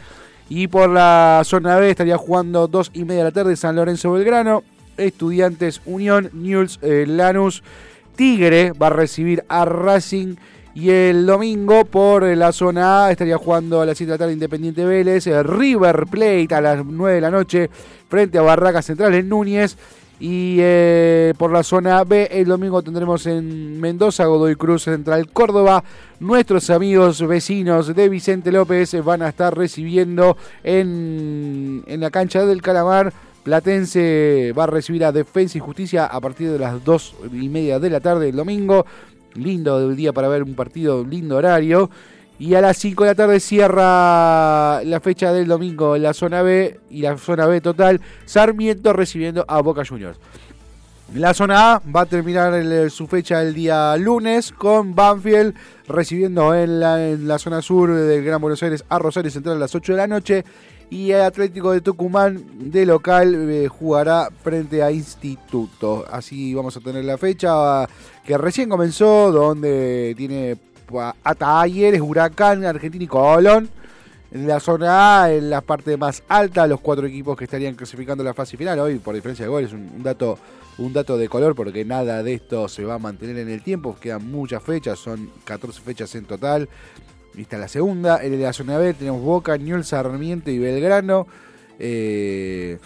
[0.49, 4.13] Y por la zona B estaría jugando 2 y media de la tarde San Lorenzo
[4.13, 4.65] Belgrano.
[4.97, 7.63] Estudiantes Unión, Newell's eh, Lanús.
[8.17, 10.37] Tigre va a recibir a Racing.
[10.75, 14.33] Y el domingo por la zona A estaría jugando a las 7 de la tarde
[14.33, 15.27] Independiente Vélez.
[15.27, 17.71] eh, River Plate a las 9 de la noche
[18.09, 19.77] frente a Barracas Central en Núñez.
[20.21, 25.83] Y eh, por la zona B, el domingo tendremos en Mendoza, Godoy Cruz Central Córdoba.
[26.21, 32.61] Nuestros amigos vecinos de Vicente López van a estar recibiendo en, en la cancha del
[32.61, 33.15] Calamar.
[33.43, 37.79] Platense va a recibir a Defensa y Justicia a partir de las 2 y media
[37.79, 38.85] de la tarde el domingo.
[39.37, 41.89] Lindo día para ver un partido, lindo horario.
[42.41, 46.41] Y a las 5 de la tarde cierra la fecha del domingo en la zona
[46.41, 48.01] B y la zona B total.
[48.25, 50.19] Sarmiento recibiendo a Boca Juniors.
[51.15, 55.55] La zona A va a terminar su fecha el día lunes con Banfield
[55.87, 59.61] recibiendo en la, en la zona sur del Gran Buenos Aires a Rosario Central a
[59.61, 60.45] las 8 de la noche.
[60.89, 66.07] Y el Atlético de Tucumán de local eh, jugará frente a Instituto.
[66.11, 67.87] Así vamos a tener la fecha
[68.25, 70.57] que recién comenzó, donde tiene
[70.99, 73.69] a a Talleres, Huracán, Argentina y Colón.
[74.33, 78.23] En la zona A, en la parte más alta, los cuatro equipos que estarían clasificando
[78.23, 78.79] la fase final.
[78.79, 80.39] Hoy, por diferencia de goles, un, un dato,
[80.79, 83.97] un dato de color, porque nada de esto se va a mantener en el tiempo.
[84.01, 86.69] Quedan muchas fechas, son 14 fechas en total.
[87.37, 88.23] Está la segunda.
[88.23, 91.27] En la zona B tenemos Boca, Newell's, Sarmiento y Belgrano.
[91.79, 92.79] Eh,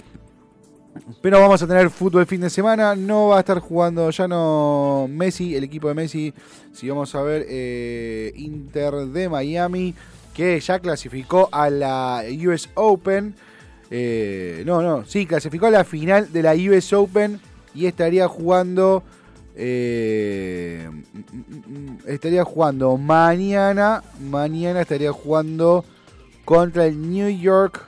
[1.20, 2.94] pero vamos a tener fútbol fin de semana.
[2.94, 6.34] No va a estar jugando ya no Messi, el equipo de Messi.
[6.72, 9.94] Si vamos a ver eh, Inter de Miami,
[10.34, 13.34] que ya clasificó a la US Open.
[13.90, 17.40] Eh, no, no, sí, clasificó a la final de la US Open
[17.74, 19.02] y estaría jugando.
[19.56, 20.90] eh,
[22.06, 24.02] estaría jugando mañana.
[24.20, 25.84] Mañana estaría jugando
[26.44, 27.82] contra el New York.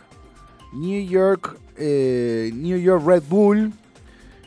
[0.73, 1.57] New York.
[1.79, 3.73] Eh, New York Red Bull.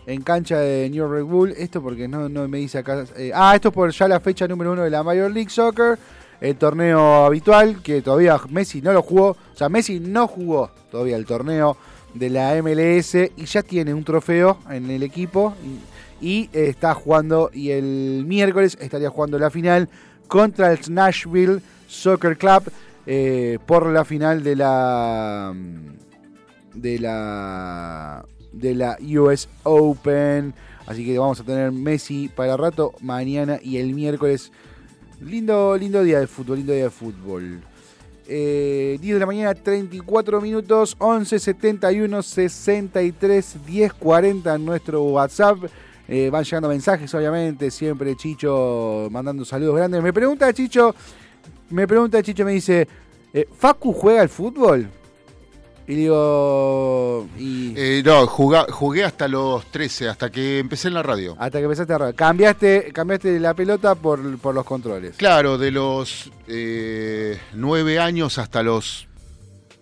[0.06, 1.54] En cancha de New York Red Bull.
[1.58, 3.06] Esto porque no, me dice acá.
[3.15, 6.00] eh, ah, esto es por ya la fecha número uno de la Major League Soccer.
[6.42, 9.30] El torneo habitual que todavía Messi no lo jugó.
[9.32, 11.78] O sea, Messi no jugó todavía el torneo
[12.13, 15.54] de la MLS y ya tiene un trofeo en el equipo.
[16.22, 17.52] Y, eh, está jugando.
[17.54, 19.89] Y el miércoles estaría jugando la final
[20.28, 22.72] contra el Nashville Soccer Club.
[23.65, 25.54] por la final de la
[26.73, 30.53] de la de la US Open.
[30.86, 34.51] Así que vamos a tener Messi para rato mañana y el miércoles.
[35.21, 37.62] Lindo, lindo día de fútbol, lindo día de fútbol.
[38.32, 45.58] eh, 10 de la mañana, 34 minutos, 11 71 63 10 40 en nuestro WhatsApp.
[46.08, 50.01] Eh, van llegando mensajes, obviamente, siempre Chicho mandando saludos grandes.
[50.01, 50.95] Me pregunta Chicho,
[51.69, 52.88] me pregunta Chicho, me dice,
[53.34, 54.89] eh, ¿Facu juega al fútbol?
[55.89, 61.36] Y digo, y Eh, no, jugué hasta los 13, hasta que empecé en la radio.
[61.39, 62.13] hasta que empezaste a rodar.
[62.15, 65.15] Cambiaste, cambiaste la pelota por, por los controles.
[65.17, 69.08] Claro, de los eh, 9 años hasta los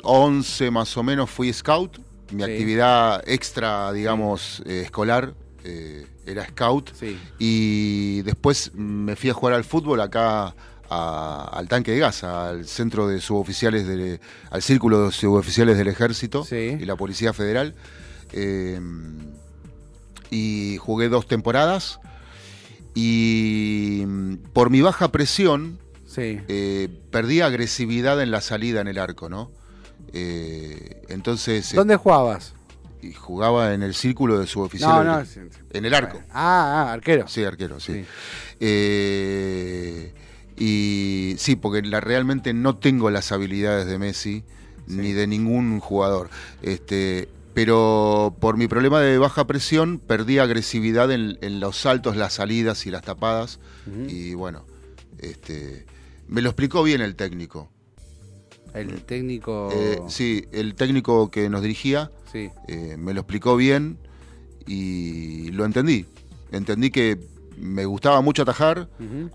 [0.03, 1.97] 11 más o menos fui scout.
[2.31, 2.51] Mi Sí.
[2.51, 5.33] actividad extra, digamos, eh, escolar
[5.65, 6.91] eh, era scout.
[6.93, 7.19] Sí.
[7.39, 10.55] Y después me fui a jugar al fútbol acá
[10.89, 14.19] a- al tanque de gas, al centro de suboficiales, de,
[14.49, 16.77] al círculo de suboficiales del ejército Sí.
[16.79, 17.75] y la Policía Federal.
[18.33, 18.79] Eh,
[20.29, 21.99] y jugué dos temporadas.
[22.93, 24.05] Y
[24.53, 26.39] por mi baja presión, Sí.
[26.47, 29.51] eh, perdí agresividad en la salida en el arco, ¿no?
[30.13, 32.53] Eh, entonces, eh, ¿Dónde jugabas?
[33.01, 35.05] y jugaba en el círculo de suboficiales.
[35.37, 35.49] No, no.
[35.71, 36.19] En el arco.
[36.31, 37.27] Ah, ah, arquero.
[37.27, 37.93] Sí, arquero, sí.
[37.93, 38.05] Sí.
[38.59, 40.13] Eh,
[40.57, 44.43] y sí, porque la, realmente no tengo las habilidades de Messi
[44.87, 46.29] ni de ningún jugador.
[46.61, 52.33] Este, pero por mi problema de baja presión perdí agresividad en, en los saltos, las
[52.33, 53.59] salidas y las tapadas.
[54.07, 54.65] Y bueno,
[55.19, 55.85] este,
[56.27, 57.69] me lo explicó bien el técnico.
[58.73, 59.69] El técnico.
[59.73, 62.49] Eh, sí, el técnico que nos dirigía Sí.
[62.67, 63.97] eh, me lo explicó bien
[64.67, 66.05] y lo entendí.
[66.51, 67.17] Entendí que
[67.57, 68.87] me gustaba mucho atajar,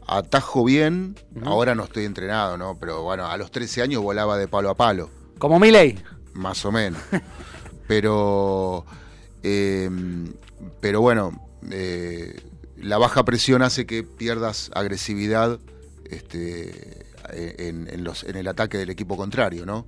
[0.07, 2.79] atajo bien, ahora no estoy entrenado, ¿no?
[2.79, 5.99] Pero bueno, a los 13 años volaba de palo a palo, Como Miley.
[6.35, 7.01] más o menos.
[7.89, 8.85] pero,
[9.43, 9.91] eh,
[10.81, 12.41] pero bueno, eh,
[12.77, 15.59] la baja presión hace que pierdas agresividad
[16.11, 19.87] este, en, en los, en el ataque del equipo contrario, ¿no?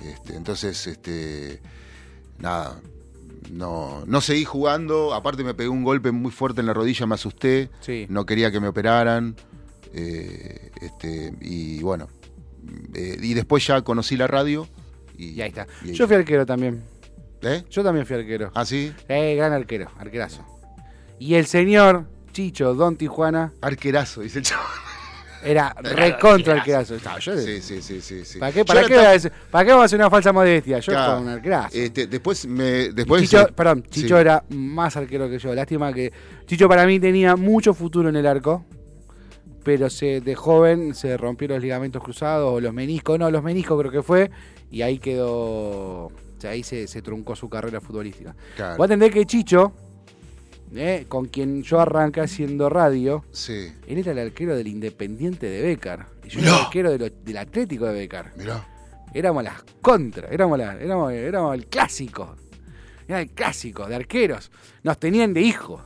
[0.00, 1.60] Este, entonces, este,
[2.38, 2.80] nada,
[3.50, 5.14] no, no seguí jugando.
[5.14, 7.70] Aparte me pegué un golpe muy fuerte en la rodilla, me asusté.
[7.80, 8.06] Sí.
[8.08, 9.36] No quería que me operaran.
[9.92, 12.08] eh, este, y bueno,
[12.94, 14.66] eh, y después ya conocí la radio.
[15.16, 15.66] Y, Y ahí está.
[15.84, 16.82] y- Yo fui arquero también.
[17.42, 17.62] ¿Eh?
[17.70, 18.50] Yo también fui arquero.
[18.54, 18.92] ¿Ah, sí?
[19.08, 20.44] Eh, gran arquero, arquerazo.
[21.18, 24.66] Y el señor Chicho Don Tijuana Arquerazo, dice el chaval.
[25.44, 26.94] Era recontra arquerazo.
[27.04, 28.24] No, yo- Sí, sí, sí, sí.
[28.24, 28.38] sí.
[28.38, 30.78] ¿Para qué, para, qué, tan- ¿Para qué vamos a hacer una falsa modestia?
[30.80, 31.14] Yo Claro.
[31.14, 31.76] con un arquerazo.
[31.76, 32.90] Este, después me.
[32.92, 34.02] Después, Chicho, perdón, sí.
[34.02, 35.54] Chicho era más arquero que yo.
[35.54, 36.12] Lástima que
[36.46, 38.64] Chicho para mí tenía mucho futuro en el arco,
[39.64, 43.78] pero se, de joven se rompieron los ligamentos cruzados o los meniscos, no, los meniscos
[43.80, 44.30] creo que fue,
[44.70, 48.34] y ahí quedó, o sea, ahí se, se truncó su carrera futbolística.
[48.56, 48.76] Claro.
[48.76, 49.72] Voy a entender que Chicho,
[50.76, 55.62] eh, con quien yo arranqué haciendo radio, Sí, él era el arquero del Independiente de
[55.62, 58.32] Becar, y yo era el arquero de lo- del Atlético de Becar.
[58.36, 58.66] mirá.
[59.14, 62.34] Éramos las contras, éramos, la- éramos, éramos el clásico.
[63.06, 64.50] Era el clásico de arqueros.
[64.82, 65.80] Nos tenían de hijo.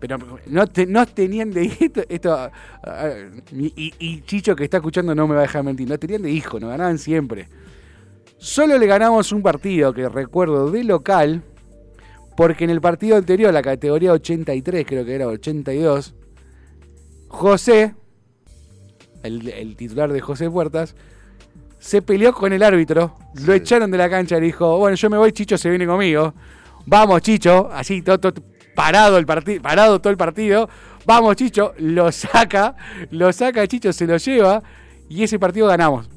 [0.00, 2.50] Pero no te- tenían de esto, esto
[3.52, 6.58] y, Chicho que está escuchando no me va a dejar mentir, nos tenían de hijo,
[6.60, 7.48] nos ganaban siempre.
[8.38, 11.42] Solo le ganamos un partido que recuerdo de local,
[12.40, 16.14] porque en el partido anterior, la categoría 83, creo que era 82,
[17.28, 17.94] José,
[19.22, 20.96] el, el titular de José Puertas,
[21.78, 25.10] se peleó con el árbitro, lo echaron de la cancha y le dijo, bueno, yo
[25.10, 26.32] me voy, Chicho se viene conmigo.
[26.86, 28.42] Vamos, Chicho, así todo, todo-
[28.74, 30.66] parado el partido, parado todo el partido.
[31.04, 32.74] Vamos, Chicho, lo saca,
[33.10, 34.62] lo saca Chicho, se lo lleva
[35.10, 36.08] y ese partido ganamos.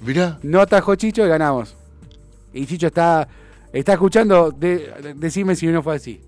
[0.00, 0.38] Mirá.
[0.44, 1.74] No atajó Chicho y ganamos.
[2.52, 3.26] Y Chicho está
[3.80, 6.20] está escuchando, de, de- decime si no fue así.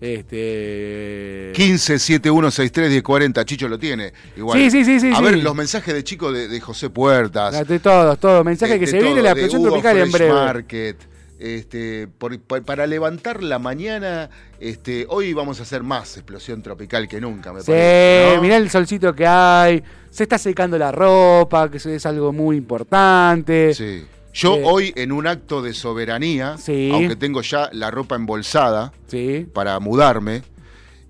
[0.00, 4.12] Este 15 7163 1040, Chicho lo tiene.
[4.36, 4.58] Igual.
[4.58, 5.22] Sí, sí, sí, sí, A sí.
[5.24, 7.66] ver, los mensajes de chico de, de José Puertas.
[7.66, 10.32] de todos, todos, mensaje de- que se viene todo, la de explosión tropical en breve.
[10.32, 10.96] Market.
[11.40, 17.06] Este, por- por- para levantar la mañana, este, hoy vamos a hacer más explosión tropical
[17.06, 18.32] que nunca, me Sí, parece.
[18.36, 18.42] ¿no?
[18.42, 19.82] mirá el solcito que hay.
[20.10, 23.72] Se está secando la ropa, que eso es algo muy importante.
[23.74, 24.04] Sí.
[24.38, 26.90] Yo Eh, hoy en un acto de soberanía, Sí.
[26.92, 29.48] aunque tengo ya la ropa embolsada Sí.
[29.52, 30.42] para mudarme,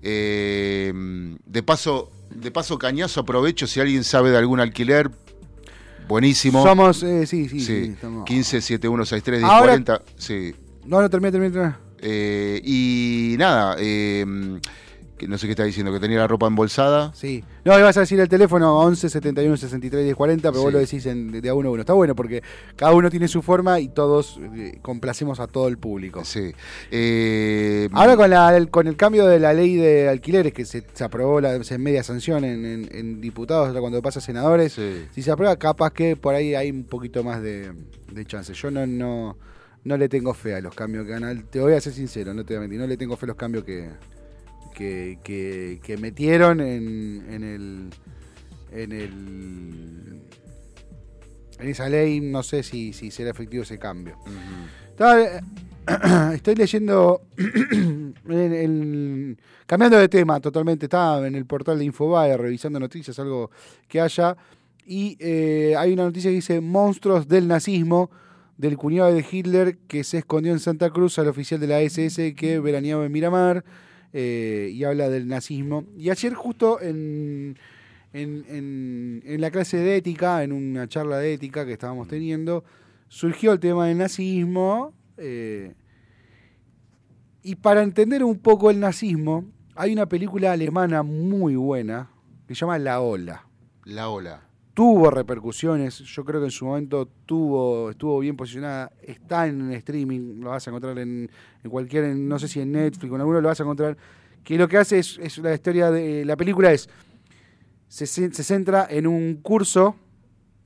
[0.01, 0.91] eh,
[1.45, 5.11] de paso, de paso cañazo aprovecho si alguien sabe de algún alquiler,
[6.07, 6.63] buenísimo.
[6.63, 7.75] Somos, eh, sí, sí, sí.
[7.93, 10.01] Estamos- 15 7163 Ahora- 1040.
[10.17, 10.55] Sí.
[10.85, 11.79] No, no, termina, termina, termina.
[11.99, 14.25] Eh, y nada, eh,
[15.19, 17.11] que no sé qué está diciendo, que tenía la ropa embolsada.
[17.13, 17.43] Sí.
[17.65, 21.05] No, ibas a decir el teléfono 11 71 63 10 40, pero vos lo decís
[21.05, 21.81] en- de a uno a uno.
[21.81, 22.41] Está bueno porque
[22.75, 26.25] cada uno tiene su forma y todos eh, complacemos a todo el público.
[26.25, 26.53] Sí.
[26.91, 30.83] Eh, Ahora con, la, el, con el cambio de la ley de alquileres que se,
[30.93, 35.05] se aprobó la se media sanción en, en- en diputados, cuando pasa a senadores, Sí.
[35.11, 37.71] si se aprueba capaz que por ahí hay un poquito más de,
[38.11, 38.53] de chance.
[38.53, 39.37] Yo no, no,
[39.83, 41.43] no le tengo fe a los cambios que han...
[41.49, 43.27] Te voy a ser sincero, no te voy a mentir, no le tengo fe a
[43.27, 43.89] los cambios que,
[44.79, 47.89] que, que, que metieron en, en el...
[48.71, 50.21] En el
[51.59, 54.15] en esa ley no sé si, si será efectivo ese cambio.
[54.99, 55.39] Eh,
[56.35, 62.79] estoy leyendo, en el- cambiando de tema totalmente, estaba en el portal de Infobae revisando
[62.79, 63.51] noticias, algo
[63.87, 64.37] que haya,
[64.85, 68.09] y eh, hay una noticia que dice monstruos del nazismo
[68.57, 72.35] del cuñado de Hitler que se escondió en Santa Cruz al oficial de la SS
[72.35, 73.63] que veraneaba en Miramar
[74.13, 75.85] eh, y habla del nazismo.
[75.97, 77.57] Y ayer justo en,
[78.13, 82.63] en, la clase de ética, en una charla de ética que estábamos teniendo,
[83.07, 84.93] surgió el tema del nazismo.
[85.17, 85.73] eh,
[87.41, 89.45] y para entender un poco el nazismo,
[89.75, 92.11] hay una película alemana muy buena
[92.47, 93.47] que se llama La Ola.
[93.85, 94.48] La ola.
[94.79, 100.39] Tuvo repercusiones, yo creo que en su momento tuvo, estuvo bien posicionada, está en streaming,
[100.39, 101.29] lo vas a encontrar en,
[101.61, 103.97] en cualquier, no sé si en Netflix o en alguno lo vas a encontrar,
[104.41, 106.87] que lo que hace es, es la historia de, la película es,
[107.89, 109.97] se, se centra en un curso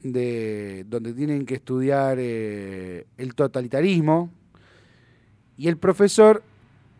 [0.03, 4.29] de donde tienen que estudiar eh, el totalitarismo
[5.57, 6.43] y el profesor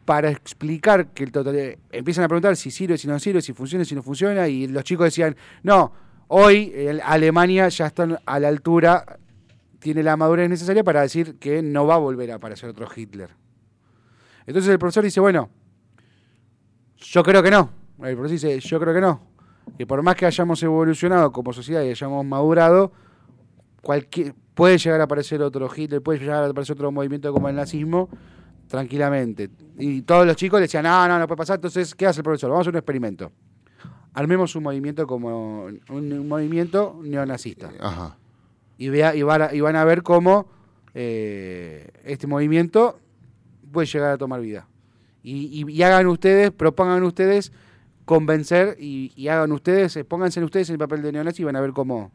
[0.04, 3.86] para explicar que el total empiezan a preguntar si sirve, si no sirve, si funciona,
[3.86, 6.02] si no funciona y los chicos decían, no,
[6.36, 9.20] hoy Alemania ya está a la altura,
[9.78, 13.30] tiene la madurez necesaria para decir que no va a volver a aparecer otro Hitler.
[14.48, 15.50] Entonces el profesor dice, bueno,
[16.98, 17.70] yo creo que no.
[18.00, 19.22] El profesor dice, yo creo que no.
[19.78, 22.92] Que por más que hayamos evolucionado como sociedad y hayamos madurado,
[23.82, 27.56] cualquier, puede llegar a aparecer otro Hitler, puede llegar a aparecer otro movimiento como el
[27.56, 28.10] nazismo,
[28.68, 29.52] tranquilamente.
[29.78, 31.58] Y todos los chicos decían, no, no, no puede pasar.
[31.58, 32.50] Entonces, ¿qué hace el profesor?
[32.50, 33.32] Vamos a hacer un experimento.
[34.14, 37.72] Armemos un movimiento como un, un movimiento neonazista.
[37.80, 38.18] Ajá.
[38.78, 40.48] Y, vea, y, van, a, y van a ver cómo
[40.94, 43.00] eh, este movimiento
[43.72, 44.68] puede llegar a tomar vida.
[45.24, 47.52] Y, y- y hagan ustedes, propongan ustedes
[48.06, 51.56] convencer y, y hagan ustedes, eh, pónganse ustedes en el papel de neonazi y van
[51.56, 52.12] a ver cómo.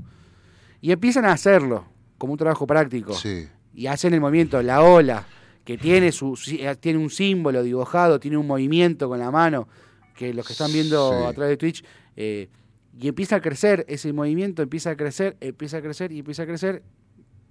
[0.80, 1.84] Y empiezan a hacerlo
[2.18, 3.14] como un trabajo práctico.
[3.14, 3.48] Sí.
[3.74, 5.24] Y hacen el movimiento, la ola,
[5.64, 9.68] que tiene, su, eh, tiene un símbolo dibujado, tiene un movimiento con la mano,
[10.18, 11.24] que los que están viendo Sí.
[11.26, 11.84] a través de Twitch,
[12.16, 12.48] eh,
[13.00, 16.46] y empieza a crecer, ese movimiento empieza a crecer, empieza a crecer y empieza a
[16.46, 16.82] crecer,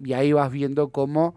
[0.03, 1.35] y ahí vas viendo cómo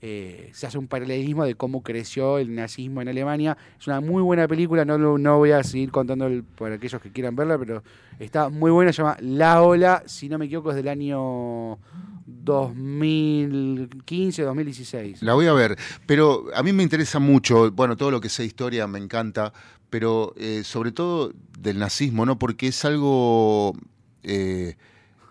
[0.00, 3.56] eh, se hace un paralelismo de cómo creció el nazismo en Alemania.
[3.80, 7.10] Es una muy buena película, no, no voy a seguir contando el- para aquellos que
[7.10, 7.82] quieran verla, pero
[8.20, 11.80] está muy buena, se llama La Ola, si no me equivoco es del año
[12.28, 15.22] 2015, 2016.
[15.22, 15.76] La voy a ver,
[16.06, 19.52] pero a mí me interesa mucho, bueno, todo lo que sea historia me encanta,
[19.90, 22.38] pero eh, sobre todo del nazismo, ¿no?
[22.38, 23.74] Porque es algo
[24.22, 24.76] eh,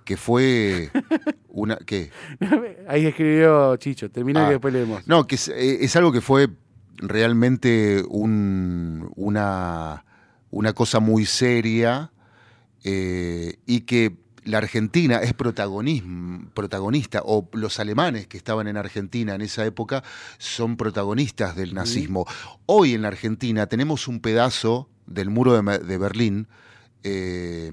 [0.06, 0.90] que fue
[1.50, 1.78] una...
[1.78, 2.12] ¿Qué?
[2.88, 4.48] Ahí escribió Chicho, termina Ah.
[4.48, 5.08] que después leemos.
[5.08, 6.50] No, que es, eh, es algo que fue
[6.98, 10.04] realmente un- una,
[10.50, 12.12] una cosa muy seria
[12.84, 14.16] eh, y que
[14.48, 20.04] la Argentina es protagonista, o los alemanes que estaban en Argentina en esa época
[20.38, 22.26] son protagonistas del nazismo.
[22.66, 26.48] Hoy en la Argentina tenemos un pedazo del muro de, Berlín
[27.04, 27.72] eh,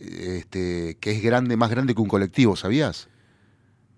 [0.00, 3.08] este, que es grande, más grande que un colectivo, ¿sabías?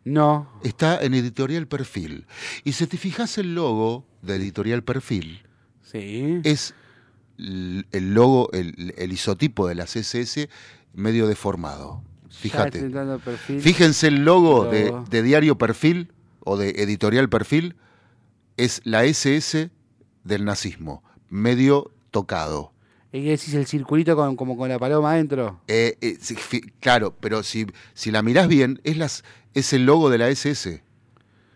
[0.05, 2.27] No, está en Editorial Perfil.
[2.65, 5.43] Y si te fijas el logo de Editorial Perfil,
[5.83, 6.41] sí.
[6.43, 6.75] es
[7.37, 10.49] el logo, el, el isotipo de las SS
[10.95, 12.03] medio deformado.
[12.31, 12.91] Fíjate.
[13.61, 15.05] Fíjense el logo de, Logo.
[15.11, 17.77] de Diario Perfil o de Editorial Perfil,
[18.57, 19.71] es la SS
[20.25, 22.73] del nazismo, medio tocado.
[23.13, 25.61] ¿Y qué decís el circulito con, como con la paloma adentro?
[25.67, 26.19] Eh, eh,
[26.81, 29.25] claro, pero si, si la mirás bien, es, las,
[29.55, 30.83] es el logo de la SS,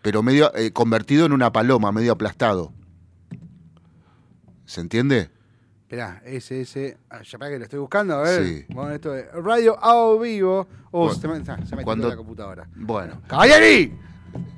[0.01, 2.73] pero medio eh, convertido en una paloma, medio aplastado.
[4.65, 5.29] ¿Se entiende?
[5.93, 6.97] Esperá, SS.
[7.11, 8.43] ah, Ya para que lo estoy buscando, a ver.
[8.43, 8.65] Sí.
[8.69, 10.67] Bueno, esto es Radio a vivo.
[10.89, 12.67] Oh, Bueno, se me, ah, se me cuando- la computadora.
[12.75, 13.21] Bueno.
[13.27, 13.93] ¡Caballeri!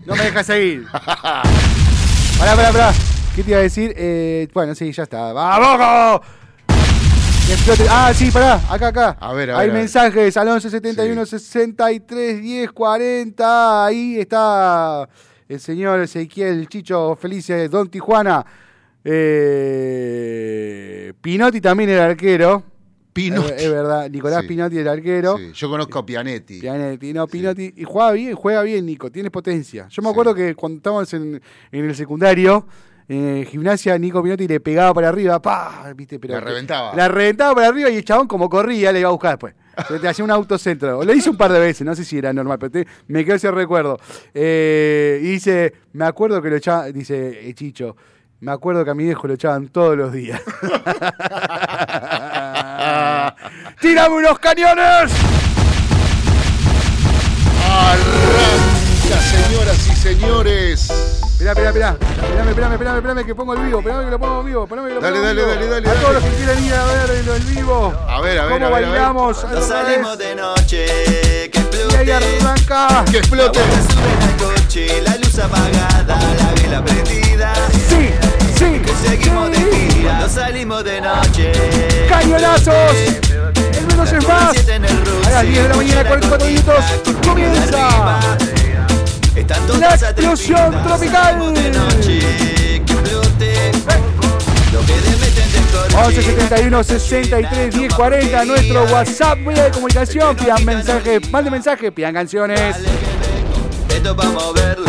[0.05, 0.85] No me dejas seguir.
[0.93, 1.43] pará,
[2.55, 2.93] pará, pará.
[3.35, 3.93] ¿Qué te iba a decir?
[3.97, 5.33] Eh, bueno, sí, ya está.
[5.33, 6.21] ¡Vamos!
[6.67, 9.17] Que explote- Ah, sí, pará, acá, acá.
[9.19, 13.85] A ver, a Hay ver, mensajes al 11 71 63 10 40.
[13.87, 15.05] Ahí está
[15.49, 18.45] el señor Ezequiel Chicho Felice, Don Tijuana.
[19.85, 22.63] Eh, Pinotti también era arquero.
[23.13, 23.51] Pinotti.
[23.55, 24.47] Es, es verdad, Nicolás Sí.
[24.49, 25.37] Pinotti era arquero.
[25.37, 26.59] Sí, Yo conozco a Pianetti.
[26.59, 27.73] Pianetti, no, Pinotti.
[27.77, 29.87] Y juega bien, juega bien, Nico, tiene potencia.
[29.89, 31.41] Yo me acuerdo que cuando estábamos en,
[31.71, 32.67] en el secundario,
[33.07, 36.33] en gimnasia, Nico Pinotti le pegaba para arriba, pa, viste, pero.
[36.33, 36.93] La reventaba.
[36.95, 39.53] La reventaba para arriba y el chabón, como corría, le iba a buscar después.
[39.87, 41.03] Se te hacía un autocentro.
[41.03, 43.35] Lo hice un par de veces, no sé si era normal, pero te- me quedó
[43.35, 43.97] ese recuerdo.
[44.33, 47.95] Eh, y dice, me acuerdo que lo echaban, dice eh, Chicho,
[48.41, 50.39] me acuerdo que a mi viejo lo echaban todos los días.
[53.81, 55.11] ¡Tírame unos cañones!
[57.67, 60.89] Arranca, señoras y señores.
[61.35, 61.89] Esperá, esperá, esperá.
[61.91, 63.79] Esperame, esperame, esperame, esperame que pongo el vivo.
[63.79, 64.63] Esperame que lo pongo en vivo.
[64.63, 65.53] Esperame que lo Dale, pongo en dale, vivo.
[65.55, 66.01] dale, dale, A dale.
[66.01, 67.93] todos los que quieran ir a ver el, el vivo.
[68.07, 68.89] A ver, a ver, ¿Cómo a ver, a ver.
[68.99, 69.49] bailamos?
[69.51, 69.65] Vez.
[69.65, 70.85] salimos de noche,
[71.51, 72.13] que Y ahí explote.
[72.13, 73.05] arranca.
[73.11, 73.59] Que explote.
[73.59, 77.53] La bomba sube en el coche, la luz apagada, la vela prendida.
[77.89, 78.09] Sí,
[78.95, 81.51] seguimos de gira, cuando salimos de noche.
[82.09, 82.73] Cañonazos.
[83.77, 84.55] El menos es más.
[85.25, 86.85] A las 10 de la mañana, 44 minutos.
[87.25, 88.19] Comienza.
[89.79, 91.53] La explosión tropical.
[91.53, 93.71] De noche, que explote.
[94.71, 99.71] Lo que le meten dentro del 11 71 63 10 40 nuestro WhatsApp vía de
[99.71, 102.75] comunicación pidan mensaje manden mensaje pidan canciones
[103.89, 104.85] Esto vamos a verlo,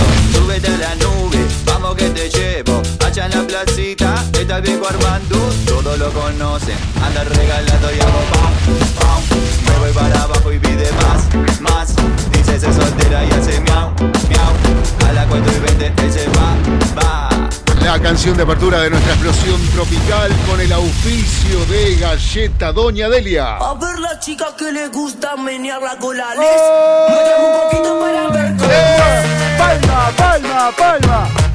[1.96, 5.36] que te llevo, allá en la placita, está el viejo Armando,
[5.66, 8.52] todos lo conocen, anda regalando y hago pam,
[8.98, 9.22] pam,
[9.66, 11.94] me voy para abajo y pide más, más,
[12.32, 13.90] dice se soltera y hace miau,
[14.28, 17.48] miau, a la 4 y 20 él se va, va.
[17.82, 23.56] La canción de apertura de nuestra explosión tropical con el auspicio de Galleta Doña Delia.
[23.56, 27.36] A ver las chicas que les gusta menear la cola, les ¡Oh!
[27.38, 29.56] un poquito para ver cómo ¡Eh!
[29.56, 31.45] palma palma palma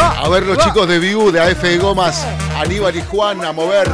[0.00, 2.24] A ver los chicos de Viú, de AF de Gomas,
[2.56, 3.88] Aníbal y Juan a mover.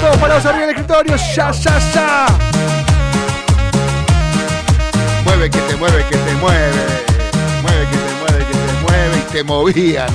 [0.00, 2.26] todos parados arriba del escritorio ya ya ya
[5.24, 6.70] Mueve que te mueve, que te mueve.
[7.62, 10.08] Mueve que te mueve, que te mueve y te movían.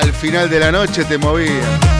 [0.00, 1.99] Al final de la noche te movían.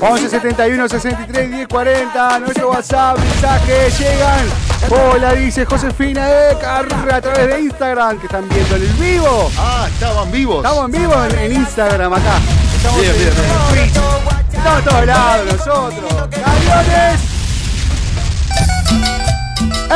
[0.00, 4.46] 11 71 63 10 40 nuestro WhatsApp mensajes llegan
[4.90, 10.30] hola dice Josefina Ecar a través de Instagram que están viendo el vivo Ah, estaban
[10.30, 10.64] vivos.
[10.64, 12.38] Estamos en vivo en, en Instagram acá.
[12.76, 14.56] Estamos Bien, en, bien, en.
[14.56, 16.28] Estamos todos lados nosotros.
[16.30, 17.20] ¡Camiones!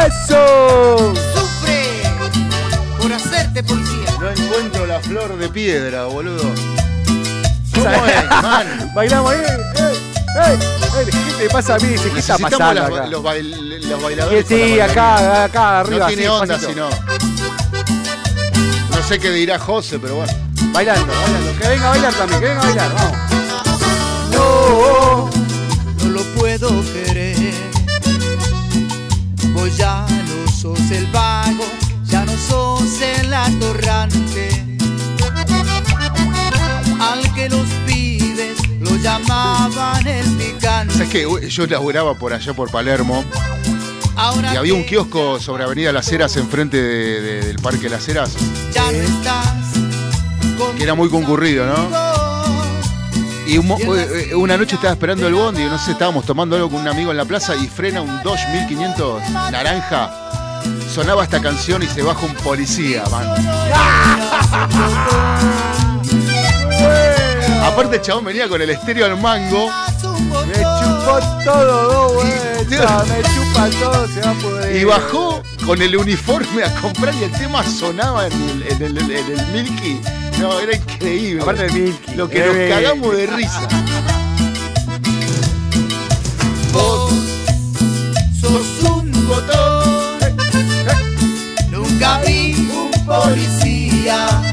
[0.06, 1.14] ¡Eso!
[1.34, 2.02] Sufre
[3.00, 4.06] por hacerte policía.
[4.20, 6.42] No encuentro la flor de piedra, boludo.
[7.74, 8.90] ¿Cómo es, man?
[8.94, 9.91] Bailamos ahí.
[10.34, 10.58] Eh,
[11.38, 11.88] ¿Qué te pasa a mí?
[11.88, 12.08] ¿Qué está
[12.38, 13.06] Necesitamos pasando las- acá?
[13.06, 14.44] los, bail- los bailadores.
[14.44, 15.98] con sí, acá, acá, arriba.
[16.00, 16.90] No tiene así, onda despacito.
[16.90, 16.96] si
[18.90, 18.96] no.
[18.96, 20.32] No sé qué dirá José, pero bueno.
[20.72, 21.58] Bailando, bailando.
[21.60, 22.94] Que venga a bailar también, que venga a bailar.
[22.94, 23.18] Vamos.
[24.32, 25.30] No.
[26.02, 27.36] No lo puedo querer.
[29.54, 31.64] Vos ya no sos el vago,
[32.04, 34.78] ya no sos el atorrante.
[37.00, 37.66] Al que los
[39.02, 40.94] llamaban el picante.
[40.94, 41.48] ¿Sabes qué?
[41.48, 43.24] Yo laburaba por allá por Palermo
[44.16, 48.06] Ahora y había un kiosco sobre Avenida Las Heras enfrente de- de- del Parque Las
[48.08, 48.32] Heras
[48.72, 49.46] Ya no estás
[50.76, 51.88] que era muy concurrido, ¿no?
[53.46, 53.68] Y un
[54.36, 57.16] una noche estaba esperando el bondi, no sé, estábamos tomando algo con un amigo en
[57.16, 60.10] la plaza y frena un Dodge 1500 naranja.
[60.94, 63.26] Sonaba esta canción y se baja un policía, man.
[67.62, 69.70] Aparte el chabón venía con el estéreo al mango
[70.46, 73.08] Me chupó todo, vueltas.
[73.08, 74.76] Me chupa todo, se va a poder.
[74.76, 79.10] y bajó con el uniforme a comprar y el tema sonaba en el, en el-
[79.10, 80.00] en el Milky.
[80.40, 81.42] No, era increíble.
[81.42, 82.14] Aparte de Milky.
[82.16, 83.68] Lo que eh, nos cagamos de risa.
[86.72, 87.12] vos
[88.40, 90.18] sos un botón.
[91.70, 94.51] Nunca vi un policía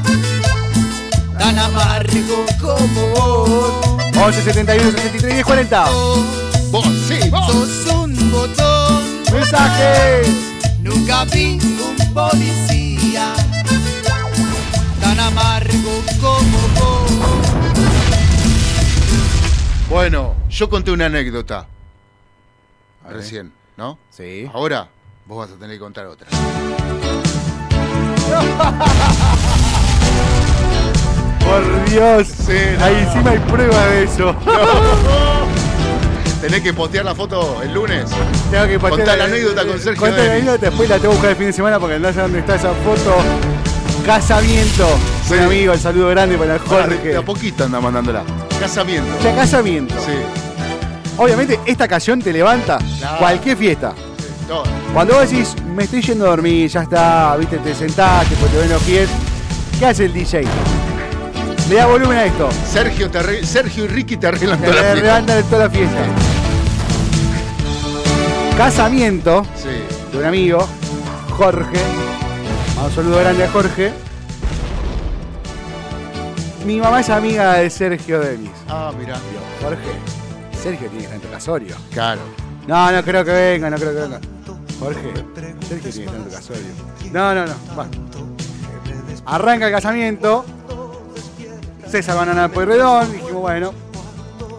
[1.40, 3.72] tan amargo como vos.
[4.14, 5.84] 11 71 63 10 40.
[6.70, 7.46] Vos, sí, vos.
[7.46, 9.22] Sos un botón.
[9.32, 10.22] Mensaje.
[10.80, 13.32] Nunca vi un policía
[15.00, 17.10] tan amargo como vos.
[19.88, 21.66] Bueno, yo conté una anécdota.
[23.08, 23.98] Recién, ¿no?
[24.10, 24.46] Sí.
[24.52, 24.90] Ahora
[25.24, 26.28] vos vas a tener que contar otra.
[31.44, 32.28] Por Dios.
[32.28, 32.84] Sí, no.
[32.84, 34.34] Ahí encima hay prueba de eso.
[36.40, 38.04] Tenés que postear la foto el lunes.
[38.50, 40.42] Tengo que postear Contá la anécdota con Sergio Contá la Denis.
[40.42, 42.54] anécdota, después la tengo que buscar el fin de semana porque no sé dónde está
[42.54, 43.16] esa foto.
[44.06, 44.88] Casamiento.
[45.28, 45.34] Sí.
[45.34, 47.16] Un amigo, el saludo grande para Ahora, de, Jorge.
[47.16, 48.22] a poquito anda mandándola.
[48.58, 49.12] Casamiento.
[49.18, 49.94] O sea, casamiento.
[50.00, 50.12] Sí.
[51.18, 53.18] Obviamente, esta canción te levanta Claro.
[53.18, 53.92] cualquier fiesta.
[54.48, 54.62] Todo.
[54.94, 58.58] Cuando vos decís, me estoy yendo a dormir, ya está, viste, te sentás, te te
[58.58, 59.08] ven los pies.
[59.78, 60.44] ¿Qué hace el DJ?
[61.70, 62.48] Le da volumen a esto.
[62.68, 65.02] Sergio, te Sergio y Ricky te arreglan Te toda la fiesta.
[65.06, 65.98] levantan toda la fiesta.
[68.56, 69.68] Casamiento Sí.
[70.12, 70.66] de un amigo,
[71.36, 71.80] Jorge.
[72.84, 73.92] Un saludo grande a Jorge.
[76.66, 78.50] Mi mamá es amiga de Sergio Denis.
[78.68, 78.92] Ah.
[78.98, 79.12] Digo,
[79.62, 79.78] Jorge,
[80.62, 81.76] Sergio tiene que estar en tu casorio.
[81.92, 82.20] Claro.
[82.66, 84.20] No, no creo que venga, no creo que venga.
[84.80, 86.62] Jorge, Sergio tiene que estar en tu casorio.
[87.12, 87.54] No, no, no.
[87.76, 87.90] Bueno.
[89.26, 90.44] Arranca el casamiento.
[91.90, 93.12] César Banana Pueyrredón.
[93.12, 93.72] Dijimos, bueno,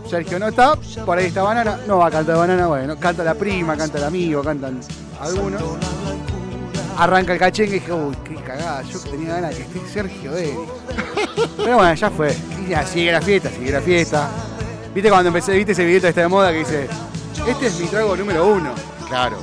[0.10, 0.76] Sergio no está.
[1.06, 1.80] Por ahí está Banana.
[1.88, 2.68] No va a cantar Banana.
[2.68, 4.80] Bueno, canta la prima, canta el amigo, cantan
[5.20, 5.62] algunos.
[6.98, 8.82] Arranca el cachengue y dije, uy, qué cagada.
[8.84, 10.70] Yo tenía ganas de que esté Sergio Denis.
[11.58, 12.36] Pero bueno, ya fue.
[12.66, 14.30] Y ya, sigue la fiesta, sigue la fiesta.
[14.94, 16.88] ¿Viste cuando empecé, viste ese video que está de moda que dice,
[17.48, 18.74] este es mi trago número uno?
[19.08, 19.38] Claro.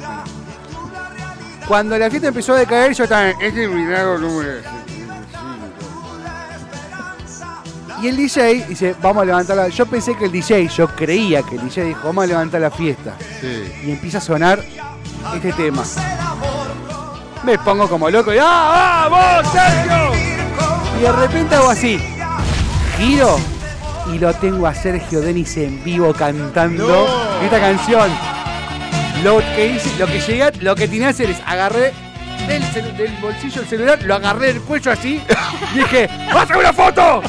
[1.66, 4.77] Cuando la fiesta empezó a decaer, yo estaba, este es mi trago número
[8.00, 9.68] Y el DJ dice, vamos a levantar la...
[9.68, 12.70] Yo pensé que el DJ, yo creía que el DJ dijo, vamos a levantar la
[12.70, 13.16] fiesta.
[13.40, 13.72] Sí.
[13.86, 14.62] Y empieza a sonar
[15.34, 15.82] este tema.
[17.42, 20.12] Me pongo como loco y ¡ah, vamos, Sergio!
[20.98, 21.98] Y de repente hago así.
[22.96, 23.38] Giro
[24.12, 27.44] y lo tengo a Sergio Denis en vivo cantando No.
[27.44, 28.10] esta canción.
[29.22, 31.92] Lo que hice, lo que llegué, lo que tenía que hacer es agarré
[32.46, 35.20] del, bolsillo el celular, lo agarré del cuello así
[35.74, 37.22] y dije, ¡Vamos a sacar una foto!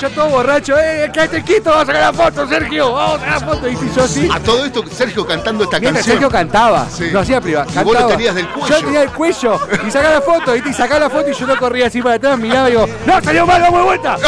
[0.00, 1.10] Yo todo borracho, ¡eh!
[1.12, 1.68] ¡Quédate quieto!
[1.70, 2.92] ¡Vamos a sacar la foto, Sergio!
[2.94, 3.68] ¡Vamos a sacar la foto!
[3.68, 4.28] Y yo así.
[4.32, 6.22] A todo esto, Sergio cantando esta Mientras canción.
[6.22, 7.10] Sergio cantaba, Sí.
[7.10, 7.70] lo hacía privado.
[7.70, 8.68] Y vos lo tenías del cuello.
[8.78, 10.56] Yo tenía el cuello y sacaba la foto.
[10.56, 13.20] Y sacaba la foto y yo no corría así para atrás, miraba y digo, ¡No,
[13.22, 14.16] salió mal, vamos de vuelta!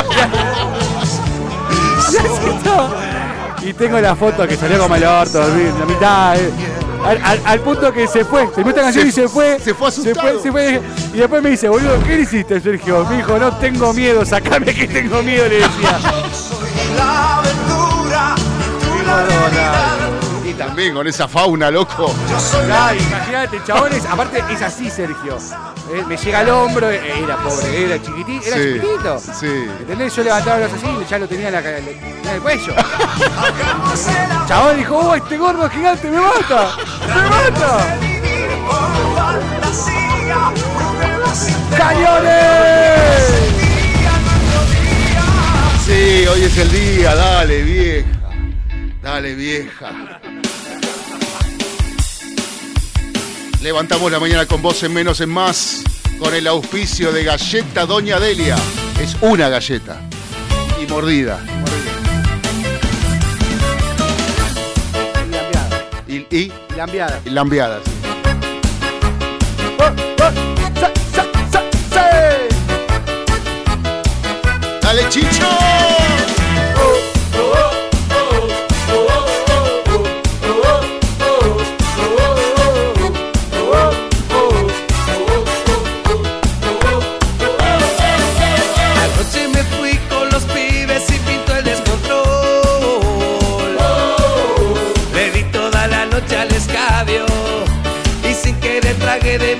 [2.12, 2.90] Y así estaba.
[3.62, 6.36] Y tengo la foto que salió como el orto, la mitad.
[6.36, 6.50] eh.
[7.04, 9.58] Al, al- al punto que se fue, terminó esta canción Se- y se fue.
[9.58, 10.32] se fue Se asustado.
[10.34, 10.80] fue, se fue.
[11.14, 13.04] Y después me dice, boludo, ¿qué le hiciste, Sergio?
[13.10, 15.98] Me dijo, no tengo miedo, sacame que tengo miedo, le decía.
[16.96, 19.22] La aventura, tú la
[20.54, 22.14] también con esa fauna, loco.
[22.30, 25.36] Yo soy Claro, imagínate, chabones, aparte es así, Sergio.
[25.92, 29.18] Eh, me llega al hombro, eh, era pobre, era chiquitito, era Sí, chiquitito.
[29.18, 29.46] sí.
[29.80, 30.14] ¿Entendés?
[30.16, 32.74] Yo levantaba los así y ya lo tenía en, la, ca- en el cuello.
[34.48, 36.70] Chabón dijo, oh, este gordo gigante me mata,
[37.06, 37.98] me mata.
[41.76, 43.32] ¡Cañones!
[45.84, 48.08] Sí, hoy es el día, dale, vieja.
[49.02, 50.20] Dale, vieja.
[53.62, 55.84] Levantamos la mañana con vos en menos en más,
[56.18, 58.56] con el auspicio de Galleta Doña Delia.
[59.00, 60.00] Es una galleta.
[60.82, 61.38] Y mordida.
[65.28, 67.20] Y lambiada, Y, y, y lambiada.
[67.24, 67.82] y lambiadas.
[69.78, 70.32] Oh, oh,
[70.80, 72.10] sa, sa, sa, sa.
[74.80, 75.71] ¡Dale, Chicho!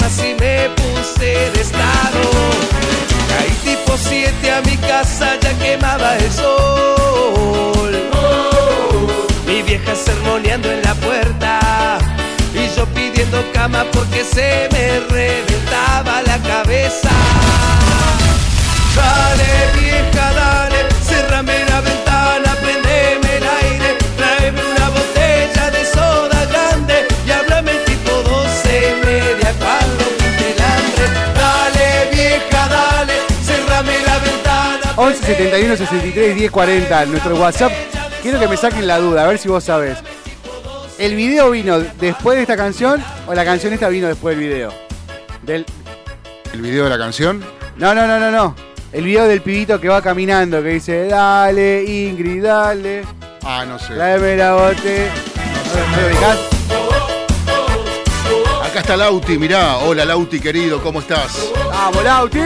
[0.03, 2.21] Más y me puse de estado.
[3.31, 7.95] Caí tipo 7 a mi casa, ya quemaba el sol.
[9.47, 11.99] Mi vieja sermoneando en la puerta
[12.55, 17.11] y yo pidiendo cama porque se me reventaba la cabeza.
[18.97, 20.33] Dale vieja,
[35.03, 37.73] 11 71 63 10 40 nuestro WhatsApp.
[38.23, 39.99] Quiero que me saquen la duda, a ver si vos sabés.
[40.97, 44.73] ¿El video vino después de esta canción o la canción esta vino después del video?
[45.43, 45.67] Del...
[46.53, 47.43] ¿El video de la canción?
[47.77, 48.55] No, no, no, no, no.
[48.93, 53.03] El video del pibito que va caminando, que dice, dale, Ingrid, dale,
[53.43, 53.95] Ah, no sé.
[53.95, 55.09] tráeme la bote.
[55.91, 56.39] ¿No lo ubicás?
[58.71, 59.79] Acá está Lauti, mirá.
[59.79, 61.51] Hola Lauti, querido, ¿cómo estás?
[61.73, 62.39] ¡Vamos, Lauti!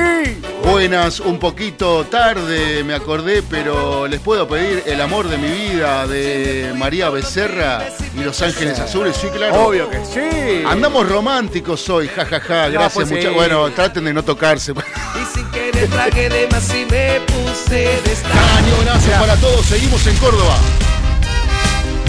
[0.70, 6.06] Buenas, un poquito tarde me acordé, pero les puedo pedir El amor de mi vida
[6.08, 7.84] de María Becerra
[8.16, 9.66] y Los Ángeles Azules, sí, claro.
[9.66, 10.64] Obvio que sí.
[10.66, 13.30] Andamos románticos hoy, jajaja, No, gracias pues muchachos.
[13.30, 13.36] sí.
[13.36, 14.72] Bueno, traten de no tocarse.
[14.72, 18.16] Y sin querer tragué de más y me puse de.
[18.28, 20.56] Cañonazo para todos, seguimos en Córdoba.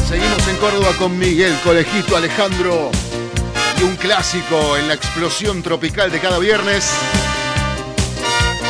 [0.10, 2.90] Seguimos en Córdoba con Miguel, Colejito, Alejandro
[3.80, 6.90] y un clásico en la explosión tropical de cada viernes.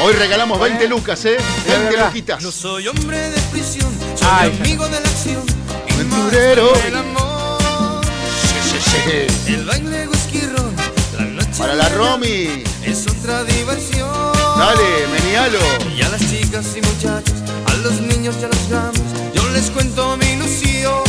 [0.03, 1.37] Hoy regalamos 20 lucas, ¿eh?
[1.67, 2.07] 20 verdad.
[2.07, 2.43] luquitas.
[2.43, 5.43] No soy hombre de prisión, soy Ay, amigo de la acción.
[5.89, 6.71] y Aventurero.
[6.83, 7.57] del amor.
[8.63, 9.53] Sí, sí, sí.
[9.53, 10.75] El baile whisky-ron,
[11.17, 12.63] la noche Para la Romy.
[12.85, 14.07] es otra diversión.
[14.57, 15.59] Dale, menialo.
[15.97, 17.35] Y a las chicas y muchachos,
[17.65, 19.01] a los niños y a los grandes,
[19.33, 21.03] yo les cuento mi ilusión.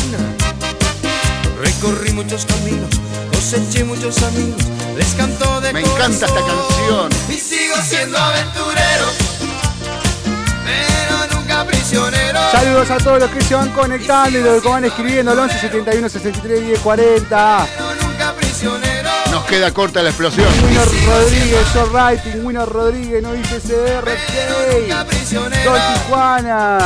[1.61, 2.89] Recorrí muchos caminos,
[3.33, 4.63] coseché muchos amigos,
[4.99, 7.09] les canto de Me encanta esta corazón.
[7.09, 7.09] canción.
[7.29, 9.07] Y sigo siendo aventurero,
[10.65, 12.41] pero nunca prisionero.
[12.51, 15.61] Saludos a todos los que se van conectando y los que van escribiendo al 11
[15.61, 17.67] 71 63 10 40.
[17.77, 19.09] Pero nunca prisionero.
[19.31, 20.49] Nos queda corta la explosión.
[20.65, 23.61] Winner Rodríguez, Joe Writing, Winner Rodríguez, no dice
[25.05, 25.73] prisionero.
[25.73, 26.79] Don Tijuana.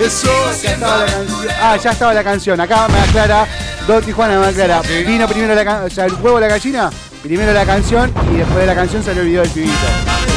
[0.00, 0.30] Eso.
[0.62, 1.48] Ya estaba la canción.
[1.60, 2.60] Ah, ya estaba la canción.
[2.60, 3.46] Acá me aclara,
[3.88, 4.80] Don Tijuana me aclara.
[4.84, 5.02] Sí.
[5.02, 6.90] Vino primero la o sea, el huevo de la gallina,
[7.28, 9.74] primero la canción y después de la canción salió el video del pibito.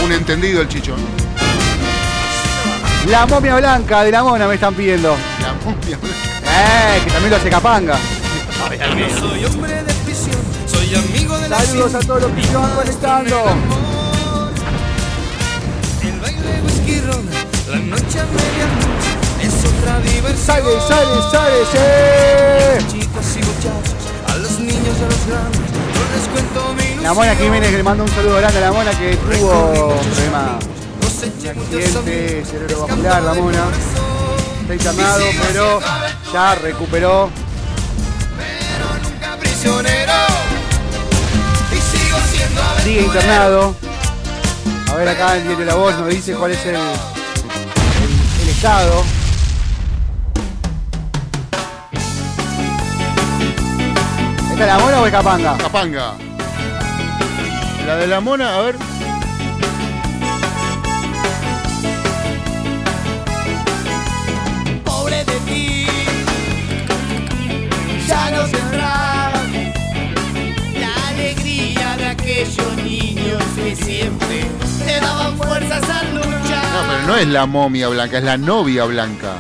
[0.04, 0.94] Un entendido el chicho.
[3.08, 5.16] La momia blanca de la mona me están pidiendo.
[5.42, 5.96] La momia.
[5.96, 7.96] Eh, que también lo hace Capanga.
[7.96, 10.36] No soy hombre de prisión,
[10.68, 13.38] soy amigo de la Saludos a todos los que se van conectando.
[16.02, 17.26] El baile whisky ron,
[17.70, 19.12] la noche a medianoche
[19.42, 20.46] es otra diversión.
[20.46, 23.00] Sale, sale, sale, sí.
[23.00, 23.96] Chicas y muchachos,
[24.28, 25.71] a los niños y a los grandes,
[27.02, 30.60] La Mona Jiménez le manda un saludo grande a la Mona que tuvo un problema,
[31.02, 33.64] un accidente cerebrovascular, la Mona.
[34.62, 35.80] Está internado, pero
[36.32, 37.30] ya recuperó.
[42.84, 43.76] Sigue internado.
[44.92, 46.82] A ver acá el diario La Voz nos dice cuál es el, el,
[48.42, 49.04] el estado.
[54.62, 55.58] ¿Esta es la Mona o es Capanga?
[55.58, 56.14] Capanga.
[57.88, 58.76] La de la mona, a ver.
[64.86, 65.88] Pobre de ti,
[68.08, 69.34] ya no tendrás
[70.80, 74.46] la alegría de aquellos niños que siempre
[74.86, 76.64] te daban fuerzas al luchar.
[76.72, 79.38] No, pero no es la momia blanca, es la novia blanca.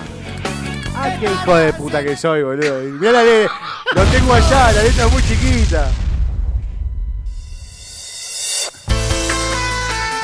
[0.95, 2.79] ¡Ay, qué hijo de puta que soy, boludo!
[2.99, 3.23] Mirá la
[3.95, 5.87] lo tengo allá, la letra es muy chiquita.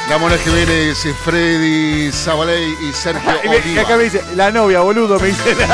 [0.10, 3.82] La mona Jiménez, Freddy Zabaley y Sergio Y, me- y Oliva.
[3.82, 5.56] acá me dice, la novia, boludo, me dice.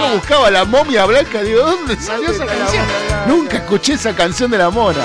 [0.00, 2.84] Yo buscaba la momia blanca, digo, ¿dónde salió esa canción?
[3.28, 5.04] Nunca escuché esa canción de la mona.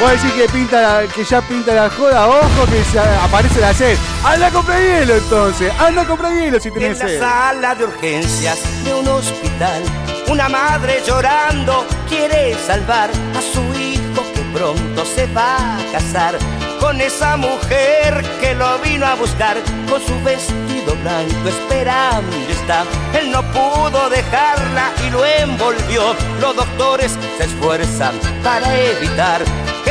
[0.00, 3.72] Vos decís que, pinta la- que ya pinta la joda, ojo que se aparece la
[3.72, 3.96] sed.
[4.24, 7.18] Anda a comprar hielo entonces, anda a comprar hielo si En tenés la sed.
[7.20, 9.82] sala de urgencias de un hospital,
[10.28, 16.36] una madre llorando quiere salvar a su hijo que pronto se va a casar
[16.78, 19.56] con esa mujer que lo vino a buscar
[19.88, 22.84] con su vestido blanco esperando está.
[23.18, 26.14] Él no pudo dejarla y lo envolvió.
[26.40, 29.40] Los doctores se esfuerzan para evitar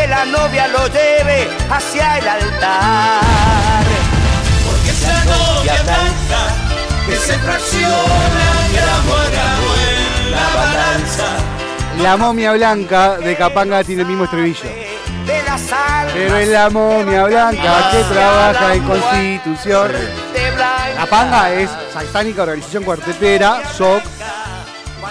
[0.05, 3.83] que la novia lo lleve hacia el altar.
[4.65, 6.41] Porque esa novia blanca
[7.07, 11.25] que se fracciona gramo a gramo en la balanza.
[12.01, 14.69] La momia blanca de Capanga tiene el mismo estribillo.
[16.13, 19.91] Pero es la momia blanca que trabaja en Constitución.
[20.97, 24.03] Capanga es satánica organización cuartetera, SOC,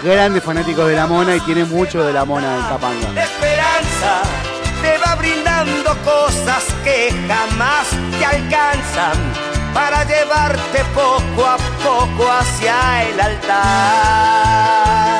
[0.04, 4.53] grandes fanáticos de la mona y tiene mucho de la mona en Capanga.
[5.14, 7.86] La va brindando cosas que jamás
[8.18, 9.12] te alcanzan
[9.72, 13.52] para llevarte poco a poco hacia el altar.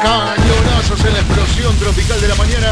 [0.03, 2.71] Cañonazos en la explosión tropical de la mañana.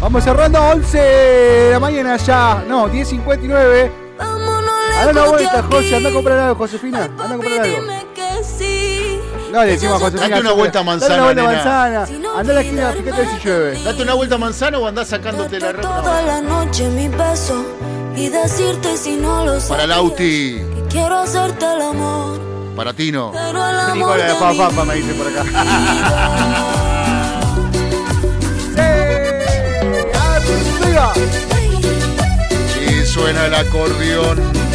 [0.00, 2.64] Vamos cerrando 11 de la mañana ya.
[2.66, 3.92] No, 10.59.
[4.18, 5.94] Anda una vuelta, José.
[5.94, 7.04] Anda a comprar algo, Josefina.
[7.04, 7.78] Anda a comprar algo.
[9.52, 10.28] No, le decimos a Josefina.
[10.28, 12.38] Date una vuelta a manzana, Dale una vuelta manzana.
[12.38, 13.82] Anda a la esquina, fíjate si llueve.
[13.82, 15.88] Date una vuelta manzana o andás sacándote la ropa.
[16.02, 17.64] Toda la noche mi beso
[18.16, 19.58] y decirte si no lo.
[19.60, 22.38] Para Lauti, quiero hacerte el amor,
[22.76, 23.30] para Tino.
[23.32, 25.44] pero el amor Nicola de de pa, mi pa, pa, me dice por acá.
[30.14, 31.12] ¡Arriba!
[32.90, 34.67] Y suena el acordeón.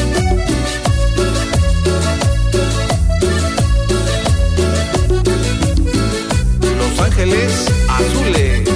[7.04, 8.70] Ángeles Azules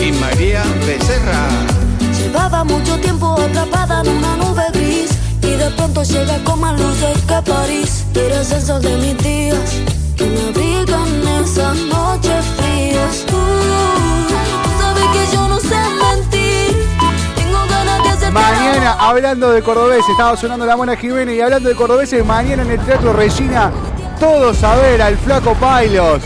[0.00, 1.48] y María Becerra.
[2.18, 5.10] Llevaba mucho tiempo atrapada en una nube gris
[5.40, 8.04] y de pronto llega con más luces que París.
[8.14, 9.80] Eres el sol de mis días
[10.16, 13.24] que me abrigan esas noches frías.
[13.26, 13.40] Tú
[14.78, 16.86] sabes que yo no sé mentir.
[17.34, 21.70] Tengo ganas de hacerte Mañana, hablando de cordobeses, estaba sonando la Mona Jiménez y hablando
[21.70, 23.72] de cordobeses, mañana en el Teatro Regina,
[24.24, 26.22] todos a ver al Flaco Pailos.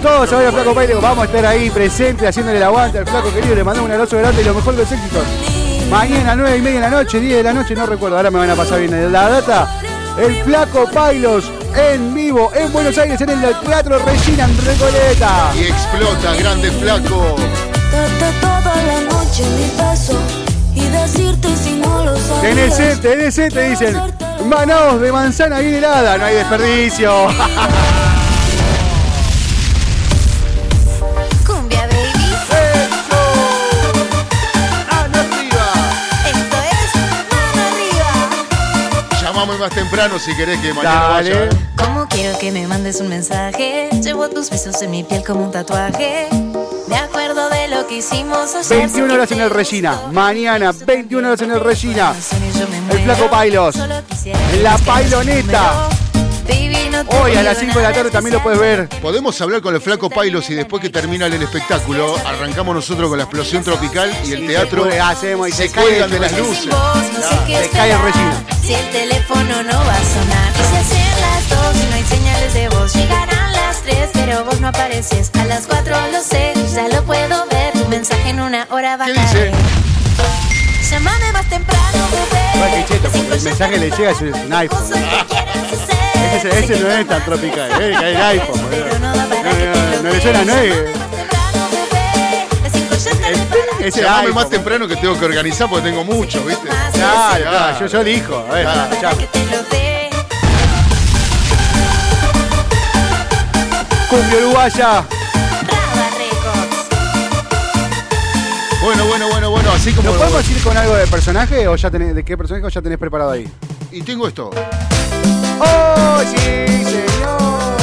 [0.00, 3.06] Todos a ver al Flaco Pailos, vamos a estar ahí presentes haciéndole el aguante al
[3.06, 5.24] Flaco querido, le mandamos un abrazo grande y lo mejor de los éxitos.
[5.90, 8.38] Mañana, 9 y media de la noche, 10 de la noche, no recuerdo, ahora me
[8.38, 9.80] van a pasar bien la data.
[10.16, 15.50] El Flaco Pailos en vivo en Buenos Aires, en el Teatro Regina en Recoleta.
[15.58, 17.34] Y explota, grande flaco.
[18.40, 20.16] toda la noche mi beso
[20.72, 22.76] y decirte si no lo sabes.
[22.76, 24.13] TNC, TNC, te dicen,
[24.44, 27.26] manaos de manzana bien helada, no hay desperdicio.
[31.46, 32.34] Cumbia baby.
[34.90, 35.66] ¡Mano arriba!
[36.26, 36.94] Esto es
[37.30, 38.10] mano arriba.
[39.22, 41.30] Llamame más temprano si querés que mañana Dale.
[41.34, 41.44] vaya.
[41.44, 41.48] ¿eh?
[41.76, 43.88] ¿Cómo quiero que me mandes un mensaje?
[44.02, 46.28] Llevo tus besos en mi piel como un tatuaje.
[47.84, 48.78] Me acuerdo de lo que hicimos ayer.
[48.78, 52.14] 21 horas en el Regina, mañana 21 horas en el Regina.
[52.90, 53.76] El Flaco Pailos,
[54.62, 55.88] la Pailoneta.
[57.22, 58.88] Hoy a las 5 de la tarde también lo puedes ver.
[59.00, 63.18] Podemos hablar con el flaco Pailos y después que termina el espectáculo, arrancamos nosotros con
[63.18, 66.66] la explosión tropical y el teatro hacemos y se cuelgan de las luces.
[66.66, 67.98] No Se cae el.
[67.98, 68.44] Regina.
[68.62, 72.04] Si el teléfono no va a sonar Y si hacen las dos y no hay
[72.04, 76.54] señales de voz Llegarán las tres pero vos no apareces A las cuatro lo sé,
[76.72, 79.52] ya lo puedo ver Tu mensaje en una hora va a ¿Qué caer dice?
[80.90, 84.80] Llámame más temprano, bebé cheto, el mensaje le llega es un iPhone.
[86.36, 88.60] Ese, ese no es tan tropical, eh, que hay el iPhone.
[89.02, 90.74] No, no, no, no le suena, no es.
[93.80, 96.68] Ese Llamame más temprano que tengo que organizar porque tengo mucho, ¿viste?
[96.94, 98.46] Claro, claro, yo, yo elijo.
[98.50, 98.96] A ver, Claro.
[99.02, 99.10] ya.
[104.08, 105.04] Cumbia uruguaya.
[109.74, 110.10] Así como.
[110.10, 112.80] ¿Nos podemos ir con algo de personaje o ya tenés, de qué personaje o ya
[112.80, 113.48] tenés preparado ahí?
[113.90, 114.50] Y tengo esto.
[115.60, 117.76] ¡Oh, sí, señor!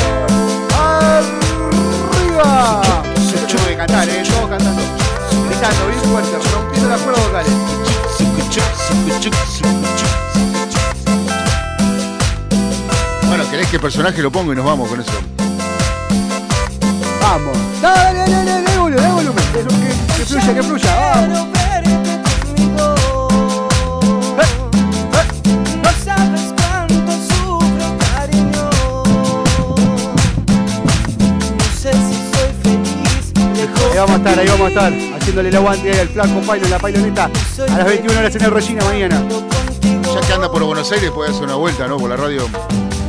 [0.78, 2.82] ¡Arriba!
[3.48, 4.24] Yo tengo que cantar, ¿eh?
[4.28, 4.82] Todos cantando.
[5.48, 7.52] Gritando bien fuerte, rompiendo las cuerdas vocales.
[13.28, 15.12] Bueno, ¿querés que personaje lo pongo y nos vamos con eso?
[17.22, 17.58] Vamos.
[17.82, 19.44] Dale, dale, dale, dale volumen, dale volumen.
[20.18, 20.96] Que fluya, que fluya.
[21.16, 21.61] Vamos.
[33.92, 34.94] Ahí vamos a estar, ahí vamos a estar.
[35.20, 37.30] Haciéndole el aguante al flaco Pailo en la pailoneta.
[37.70, 39.22] A las 21 horas en el Regina mañana.
[40.14, 41.98] Ya que anda por Buenos Aires, puede hacer una vuelta, ¿no?
[41.98, 42.48] Por la radio.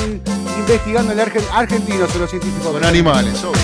[0.57, 2.72] investigando en Argen- argentinos o los científicos.
[2.72, 3.61] Con animales, obvio.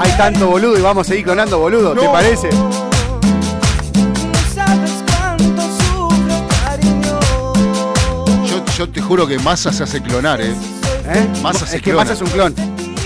[0.00, 2.12] Hay tanto boludo y vamos a seguir clonando boludo, ¿te No.
[2.12, 2.50] parece?
[8.78, 10.54] Yo, te juro que Massa se hace clonar, ¿eh?
[11.12, 11.26] ¿Eh?
[11.42, 12.04] Massa se es que clona.
[12.04, 12.54] Massa es un clon.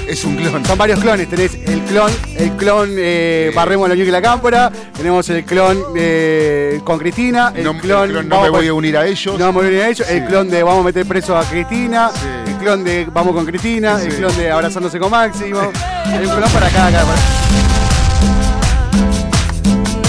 [0.07, 0.67] Es un clon.
[0.67, 1.31] Son varios clones.
[1.31, 4.71] Tenés el clon, el clon eh, Barremos la Ñuque y la Cámpora.
[4.95, 7.55] Tenemos el clon eh, con Cristina.
[7.57, 9.39] El No- el clon, no me voy a unir a ellos.
[9.39, 10.07] No me voy a unir a ellos.
[10.11, 12.11] El clon de vamos a meter preso a Cristina.
[12.13, 12.51] Sí.
[12.51, 13.99] El clon de vamos con Cristina.
[14.03, 15.59] El clon de abrazándose con Máximo.
[16.05, 17.15] Hay un clon para cada cada.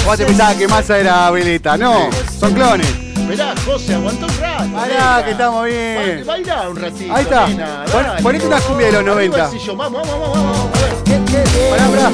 [0.06, 1.78] Vos te pensabas que Massa era Veleta.
[1.78, 2.88] No, son clones.
[3.16, 4.28] Esperá, José, rato.
[4.74, 6.24] Pará, que estamos bien.
[6.26, 7.14] Baila, un ratito.
[7.16, 7.48] Ahí está.
[7.48, 8.22] nena, Pon- dale.
[8.24, 9.46] ponete una cumbia de los Arriba 90.
[9.46, 10.70] el sillón, Vamos, vamos, vamos, vamos.
[11.70, 12.12] Pará, pará.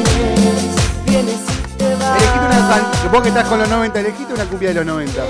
[2.18, 5.22] Elegite una can- Vos que estás con los 90, elegite una cumbia de los 90.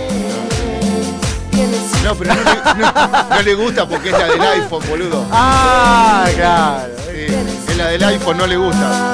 [2.04, 5.26] No, pero no le, no- no le gusta porque es la del iPhone, boludo.
[5.32, 6.88] Ah, claro.
[7.06, 7.26] Sí,
[7.72, 9.12] es la del iPhone, no le gusta.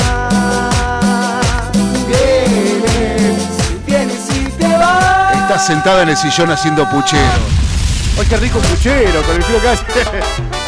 [5.34, 7.65] Está sentada en el sillón haciendo puchero.
[8.18, 9.84] Ay, qué rico puchero con el frío que hace.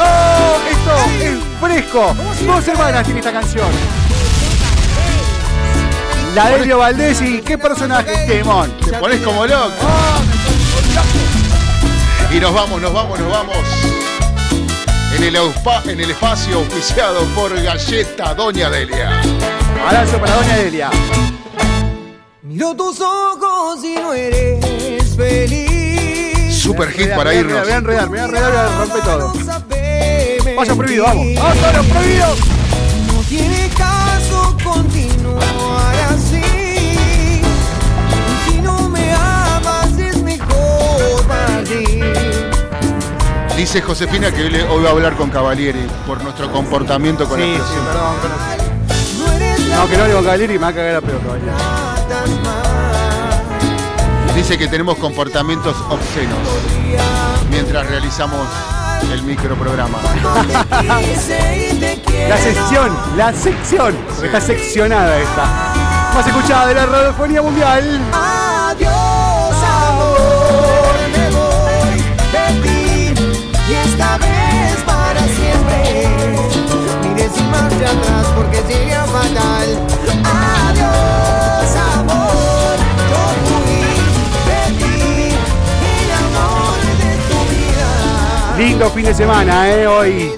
[0.01, 0.57] ¡Oh!
[0.69, 2.15] Esto es fresco.
[2.45, 3.67] Dos hermanas tiene esta canción.
[6.35, 8.71] La Delio Valdés y qué personaje, Temón.
[8.85, 9.73] Te pones como loco.
[12.31, 13.57] Y nos vamos, nos vamos, nos vamos.
[15.15, 19.19] En el, auspa- en el espacio auspiciado por Galleta Doña Delia.
[19.87, 20.89] Abrazo para Doña Delia.
[22.43, 25.56] Miro tus ojos y no eres feliz.
[26.77, 27.67] Super hit para Me voy a irnos.
[27.69, 29.33] enredar, me voy a enredar, me voy a romper todo.
[30.55, 31.25] Vaya prohibido, vamos.
[31.35, 32.39] ¡Vamos, todos los prohibidos!
[33.07, 37.41] No tiene caso continuar así.
[38.47, 42.13] Si no me amas es mejor partir.
[43.55, 47.65] Dice Josefina que hoy, va a hablar con Cavalieri por nuestro comportamiento con Sí, la
[47.65, 48.15] sí, perdón.
[48.21, 49.17] perdón.
[49.17, 51.01] No eres la No, que no le a caer y me va a cagar a
[51.01, 51.86] pedo, caballero.
[54.37, 56.37] Dice que tenemos comportamientos obscenos
[57.49, 58.47] mientras realizamos
[59.11, 59.97] el microprograma.
[62.29, 63.95] La sección, la sección.
[64.07, 65.43] Porque está seccionada esta.
[66.13, 67.99] Más escuchada de la radiofonía mundial.
[68.13, 71.97] Adiós, amor, me voy
[72.31, 73.13] de ti
[73.69, 76.09] y esta vez para siempre.
[77.01, 79.96] Mire sin marcha atrás porque sería fatal.
[88.67, 89.87] Lindo fin de semana, ¿eh?
[89.87, 90.29] Hoy,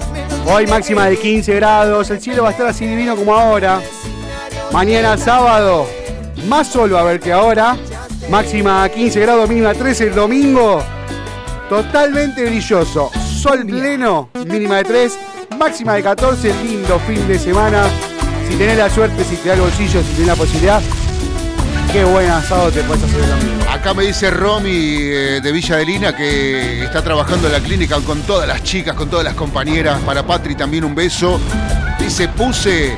[0.45, 2.11] hoy máxima de 15 grados.
[2.11, 3.81] El cielo va a estar así divino como ahora.
[4.71, 5.87] Mañana sábado,
[6.47, 7.75] más sol va a haber que ahora.
[8.29, 10.79] Máxima 15 grados, mínima 13 el domingo.
[11.69, 13.09] Totalmente brilloso.
[13.15, 15.19] Sol pleno, mínima de 3.
[15.57, 17.87] Máxima de 14, lindo fin de semana.
[18.47, 20.81] Si tenés la suerte, si te da el bolsillo, si tenés la posibilidad.
[21.91, 23.69] Qué buen asado te puedes hacer el domingo.
[23.69, 27.99] Acá me dice Romy eh, de Villa de Lina que está trabajando en la clínica
[28.01, 29.99] con todas las chicas, con todas las compañeras.
[30.01, 31.39] Para Patri también un beso.
[31.99, 32.91] Dice, puse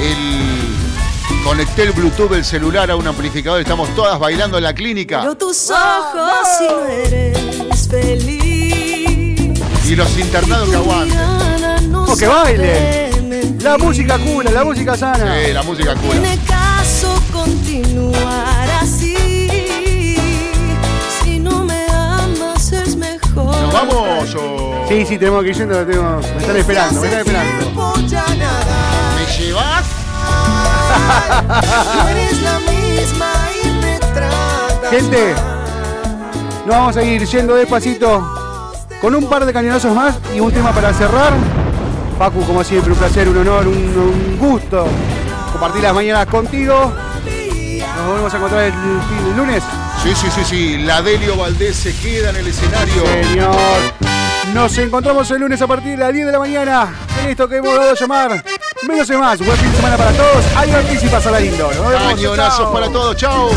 [0.00, 1.44] el...
[1.44, 3.60] Conecté el Bluetooth del celular a un amplificador.
[3.60, 5.20] Estamos todas bailando en la clínica.
[5.20, 9.60] Miro tus ojos y no eres feliz.
[9.86, 11.94] Y los internados que aguanten.
[11.94, 13.58] O que bailen.
[13.60, 15.36] La música cura, la música sana.
[15.44, 16.18] Sí, la música cura.
[17.32, 20.16] Continuar así.
[21.22, 23.56] Si no me amas es mejor.
[23.60, 24.84] ¿Nos vamos o...?
[24.88, 27.58] Sí, sí, tenemos que ir yendo, tengo- me están esperando, me están esperando.
[27.64, 29.14] Tiempo ya nada.
[29.16, 29.84] ¿Me llevas?
[31.96, 33.32] No eres la misma
[33.62, 35.34] y me tratas Gente,
[36.66, 38.26] nos vamos a ir yendo despacito
[39.00, 41.32] con un par de cañonazos más y un tema para cerrar.
[42.18, 44.86] Pacu, como siempre, un placer, un honor, un, un gusto
[45.58, 46.92] compartir las mañanas contigo.
[47.96, 49.64] Nos volvemos a encontrar el, el lunes.
[50.04, 50.78] Sí, sí, sí, sí.
[50.78, 53.04] La Delio Valdés se queda en el escenario.
[53.24, 53.56] Señor.
[54.54, 57.56] Nos encontramos el lunes a partir de las 10 de la mañana en esto que
[57.56, 58.44] hemos dado a llamar
[58.86, 59.38] Menos es más.
[59.40, 60.44] Buen fin de semana para todos.
[60.56, 60.70] Hay
[61.02, 61.70] y pasará lindo.
[61.72, 62.72] Nos vemos.
[62.72, 63.16] Para todos.
[63.16, 63.50] Chao.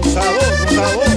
[0.00, 1.11] Con sabor.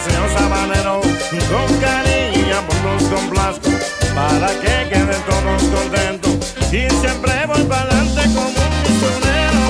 [0.00, 1.00] Paseo sabanero
[1.50, 3.70] con cariño por los complazco
[4.14, 6.54] para que queden todos contentos.
[6.72, 9.62] Y siempre voy para adelante como un misionero.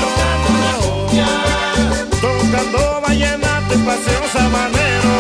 [2.20, 5.12] Tocando vallenato y paseo sabanero.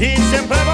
[0.00, 0.73] Y siempre voy